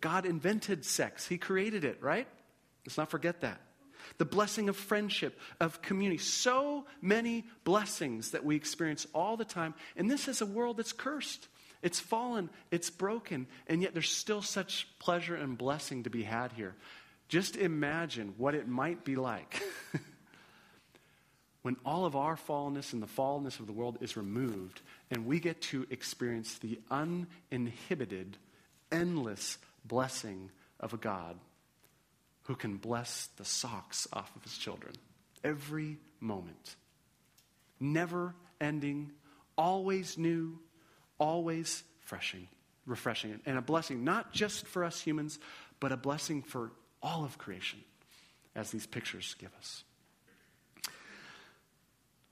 God 0.00 0.26
invented 0.26 0.84
sex, 0.84 1.26
He 1.28 1.38
created 1.38 1.84
it, 1.84 2.02
right? 2.02 2.26
Let's 2.84 2.98
not 2.98 3.10
forget 3.10 3.42
that 3.42 3.60
the 4.18 4.24
blessing 4.24 4.68
of 4.68 4.76
friendship, 4.76 5.38
of 5.60 5.82
community. 5.82 6.18
So 6.18 6.84
many 7.00 7.44
blessings 7.64 8.32
that 8.32 8.44
we 8.44 8.56
experience 8.56 9.06
all 9.14 9.36
the 9.36 9.44
time. 9.44 9.74
And 9.96 10.10
this 10.10 10.28
is 10.28 10.40
a 10.40 10.46
world 10.46 10.76
that's 10.76 10.92
cursed. 10.92 11.48
It's 11.82 11.98
fallen, 11.98 12.48
it's 12.70 12.90
broken, 12.90 13.48
and 13.66 13.82
yet 13.82 13.92
there's 13.92 14.12
still 14.12 14.40
such 14.40 14.86
pleasure 15.00 15.34
and 15.34 15.58
blessing 15.58 16.04
to 16.04 16.10
be 16.10 16.22
had 16.22 16.52
here. 16.52 16.76
Just 17.28 17.56
imagine 17.56 18.34
what 18.36 18.54
it 18.54 18.68
might 18.68 19.04
be 19.04 19.16
like 19.16 19.60
when 21.62 21.76
all 21.84 22.04
of 22.04 22.14
our 22.14 22.36
fallenness 22.36 22.92
and 22.92 23.02
the 23.02 23.08
fallenness 23.08 23.58
of 23.58 23.66
the 23.66 23.72
world 23.72 23.98
is 24.00 24.16
removed 24.16 24.80
and 25.10 25.26
we 25.26 25.40
get 25.40 25.60
to 25.62 25.86
experience 25.90 26.58
the 26.58 26.78
uninhibited, 26.90 28.36
endless 28.92 29.58
blessing 29.84 30.50
of 30.78 30.94
a 30.94 30.98
God 30.98 31.36
who 32.44 32.54
can 32.54 32.76
bless 32.76 33.28
the 33.36 33.44
socks 33.44 34.08
off 34.12 34.34
of 34.34 34.42
his 34.42 34.56
children 34.56 34.94
every 35.44 35.98
moment. 36.20 36.76
Never 37.78 38.34
ending, 38.60 39.12
always 39.56 40.18
new, 40.18 40.58
always 41.18 41.82
freshing, 42.00 42.48
refreshing, 42.86 43.40
and 43.46 43.58
a 43.58 43.62
blessing 43.62 44.04
not 44.04 44.32
just 44.32 44.66
for 44.66 44.84
us 44.84 45.00
humans, 45.00 45.38
but 45.80 45.92
a 45.92 45.96
blessing 45.96 46.42
for 46.42 46.72
all 47.02 47.24
of 47.24 47.38
creation, 47.38 47.80
as 48.54 48.70
these 48.70 48.86
pictures 48.86 49.34
give 49.38 49.50
us. 49.58 49.84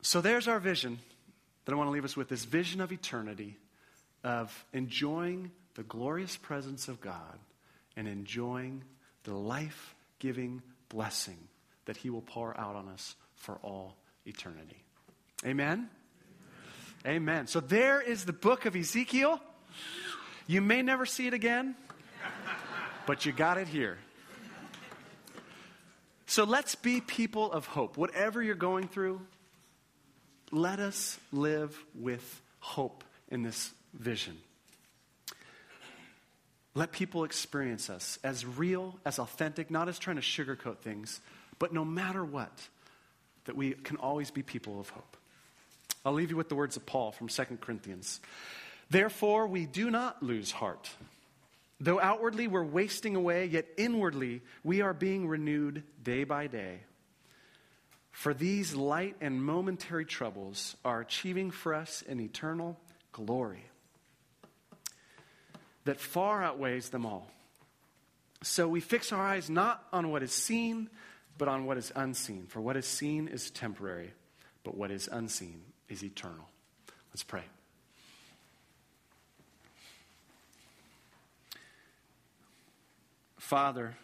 So 0.02 0.20
there's 0.20 0.48
our 0.48 0.61
vision 0.61 0.98
that 1.64 1.72
I 1.72 1.76
want 1.76 1.88
to 1.88 1.92
leave 1.92 2.04
us 2.04 2.16
with 2.16 2.28
this 2.28 2.44
vision 2.44 2.80
of 2.80 2.92
eternity, 2.92 3.56
of 4.24 4.64
enjoying 4.72 5.50
the 5.74 5.82
glorious 5.82 6.36
presence 6.36 6.88
of 6.88 7.00
God 7.00 7.38
and 7.96 8.08
enjoying 8.08 8.82
the 9.24 9.34
life 9.34 9.94
giving 10.20 10.62
blessing 10.88 11.36
that 11.86 11.96
He 11.96 12.10
will 12.10 12.22
pour 12.22 12.58
out 12.58 12.76
on 12.76 12.88
us 12.88 13.16
for 13.34 13.56
all 13.62 13.96
eternity. 14.24 14.84
Amen? 15.44 15.88
Amen? 17.04 17.16
Amen. 17.16 17.46
So 17.48 17.60
there 17.60 18.00
is 18.00 18.24
the 18.24 18.32
book 18.32 18.66
of 18.66 18.76
Ezekiel. 18.76 19.40
You 20.46 20.60
may 20.60 20.82
never 20.82 21.06
see 21.06 21.26
it 21.26 21.34
again, 21.34 21.74
but 23.06 23.26
you 23.26 23.32
got 23.32 23.58
it 23.58 23.66
here. 23.66 23.98
So 26.26 26.44
let's 26.44 26.76
be 26.76 27.00
people 27.00 27.50
of 27.50 27.66
hope. 27.66 27.96
Whatever 27.96 28.40
you're 28.42 28.54
going 28.54 28.86
through, 28.86 29.20
let 30.52 30.78
us 30.78 31.18
live 31.32 31.76
with 31.94 32.42
hope 32.60 33.02
in 33.28 33.42
this 33.42 33.72
vision. 33.94 34.36
Let 36.74 36.92
people 36.92 37.24
experience 37.24 37.90
us 37.90 38.18
as 38.22 38.46
real, 38.46 38.98
as 39.04 39.18
authentic, 39.18 39.70
not 39.70 39.88
as 39.88 39.98
trying 39.98 40.16
to 40.16 40.22
sugarcoat 40.22 40.78
things, 40.78 41.20
but 41.58 41.72
no 41.72 41.84
matter 41.84 42.24
what, 42.24 42.52
that 43.46 43.56
we 43.56 43.72
can 43.72 43.96
always 43.96 44.30
be 44.30 44.42
people 44.42 44.78
of 44.78 44.88
hope. 44.90 45.16
I'll 46.04 46.12
leave 46.12 46.30
you 46.30 46.36
with 46.36 46.48
the 46.48 46.54
words 46.54 46.76
of 46.76 46.86
Paul 46.86 47.12
from 47.12 47.28
2 47.28 47.44
Corinthians. 47.60 48.20
Therefore, 48.88 49.46
we 49.46 49.66
do 49.66 49.90
not 49.90 50.22
lose 50.22 50.52
heart. 50.52 50.88
Though 51.80 52.00
outwardly 52.00 52.46
we're 52.46 52.62
wasting 52.62 53.16
away, 53.16 53.46
yet 53.46 53.66
inwardly 53.76 54.42
we 54.62 54.80
are 54.80 54.94
being 54.94 55.26
renewed 55.26 55.82
day 56.02 56.24
by 56.24 56.46
day. 56.46 56.80
For 58.12 58.32
these 58.34 58.74
light 58.74 59.16
and 59.20 59.42
momentary 59.42 60.04
troubles 60.04 60.76
are 60.84 61.00
achieving 61.00 61.50
for 61.50 61.74
us 61.74 62.04
an 62.08 62.20
eternal 62.20 62.78
glory 63.12 63.69
that 65.91 65.99
far 65.99 66.41
outweighs 66.41 66.91
them 66.91 67.05
all. 67.05 67.26
So 68.45 68.68
we 68.68 68.78
fix 68.78 69.11
our 69.11 69.20
eyes 69.20 69.51
not 69.51 69.82
on 69.93 70.12
what 70.12 70.22
is 70.22 70.30
seen, 70.30 70.88
but 71.36 71.49
on 71.49 71.66
what 71.66 71.78
is 71.78 71.91
unseen. 71.97 72.47
For 72.47 72.61
what 72.61 72.76
is 72.76 72.86
seen 72.86 73.26
is 73.26 73.51
temporary, 73.51 74.12
but 74.62 74.76
what 74.76 74.93
is 74.93 75.09
unseen 75.11 75.62
is 75.88 76.05
eternal. 76.05 76.49
Let's 77.11 77.24
pray. 77.24 77.43
Father, 83.41 83.97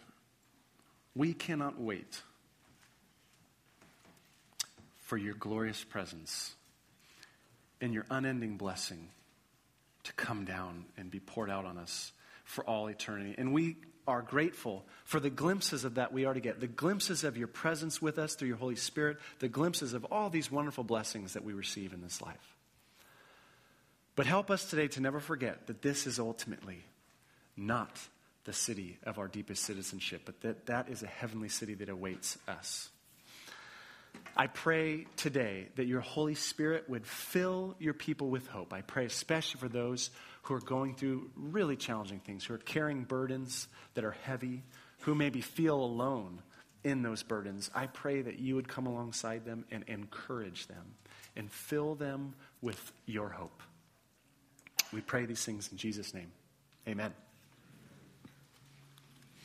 we 1.14 1.34
cannot 1.34 1.80
wait 1.80 2.20
for 5.02 5.16
your 5.16 5.34
glorious 5.34 5.84
presence 5.84 6.56
and 7.80 7.94
your 7.94 8.06
unending 8.10 8.56
blessing 8.56 9.10
to 10.06 10.12
come 10.12 10.44
down 10.44 10.84
and 10.96 11.10
be 11.10 11.20
poured 11.20 11.50
out 11.50 11.64
on 11.64 11.78
us 11.78 12.12
for 12.44 12.64
all 12.64 12.86
eternity. 12.88 13.34
And 13.36 13.52
we 13.52 13.76
are 14.06 14.22
grateful 14.22 14.84
for 15.04 15.18
the 15.18 15.30
glimpses 15.30 15.84
of 15.84 15.96
that 15.96 16.12
we 16.12 16.24
already 16.24 16.40
get 16.40 16.60
the 16.60 16.68
glimpses 16.68 17.24
of 17.24 17.36
your 17.36 17.48
presence 17.48 18.00
with 18.00 18.18
us 18.18 18.34
through 18.34 18.48
your 18.48 18.56
Holy 18.56 18.76
Spirit, 18.76 19.18
the 19.40 19.48
glimpses 19.48 19.94
of 19.94 20.04
all 20.06 20.30
these 20.30 20.50
wonderful 20.50 20.84
blessings 20.84 21.32
that 21.32 21.44
we 21.44 21.52
receive 21.52 21.92
in 21.92 22.02
this 22.02 22.22
life. 22.22 22.56
But 24.14 24.26
help 24.26 24.50
us 24.50 24.70
today 24.70 24.88
to 24.88 25.00
never 25.00 25.20
forget 25.20 25.66
that 25.66 25.82
this 25.82 26.06
is 26.06 26.18
ultimately 26.18 26.84
not 27.56 27.98
the 28.44 28.52
city 28.52 28.98
of 29.02 29.18
our 29.18 29.26
deepest 29.26 29.64
citizenship, 29.64 30.22
but 30.24 30.40
that 30.42 30.66
that 30.66 30.88
is 30.88 31.02
a 31.02 31.08
heavenly 31.08 31.48
city 31.48 31.74
that 31.74 31.88
awaits 31.88 32.38
us. 32.46 32.90
I 34.36 34.48
pray 34.48 35.06
today 35.16 35.68
that 35.76 35.86
your 35.86 36.00
Holy 36.00 36.34
Spirit 36.34 36.88
would 36.88 37.06
fill 37.06 37.74
your 37.78 37.94
people 37.94 38.28
with 38.28 38.46
hope. 38.46 38.72
I 38.72 38.82
pray 38.82 39.06
especially 39.06 39.60
for 39.60 39.68
those 39.68 40.10
who 40.42 40.54
are 40.54 40.60
going 40.60 40.94
through 40.94 41.30
really 41.34 41.76
challenging 41.76 42.20
things, 42.20 42.44
who 42.44 42.54
are 42.54 42.58
carrying 42.58 43.04
burdens 43.04 43.66
that 43.94 44.04
are 44.04 44.16
heavy, 44.24 44.62
who 45.00 45.14
maybe 45.14 45.40
feel 45.40 45.76
alone 45.76 46.42
in 46.84 47.02
those 47.02 47.22
burdens. 47.22 47.70
I 47.74 47.86
pray 47.86 48.22
that 48.22 48.38
you 48.38 48.54
would 48.54 48.68
come 48.68 48.86
alongside 48.86 49.44
them 49.44 49.64
and 49.70 49.84
encourage 49.88 50.66
them 50.66 50.94
and 51.34 51.50
fill 51.50 51.94
them 51.94 52.34
with 52.60 52.92
your 53.06 53.28
hope. 53.28 53.62
We 54.92 55.00
pray 55.00 55.26
these 55.26 55.44
things 55.44 55.70
in 55.72 55.78
Jesus' 55.78 56.14
name. 56.14 56.30
Amen. 56.86 57.12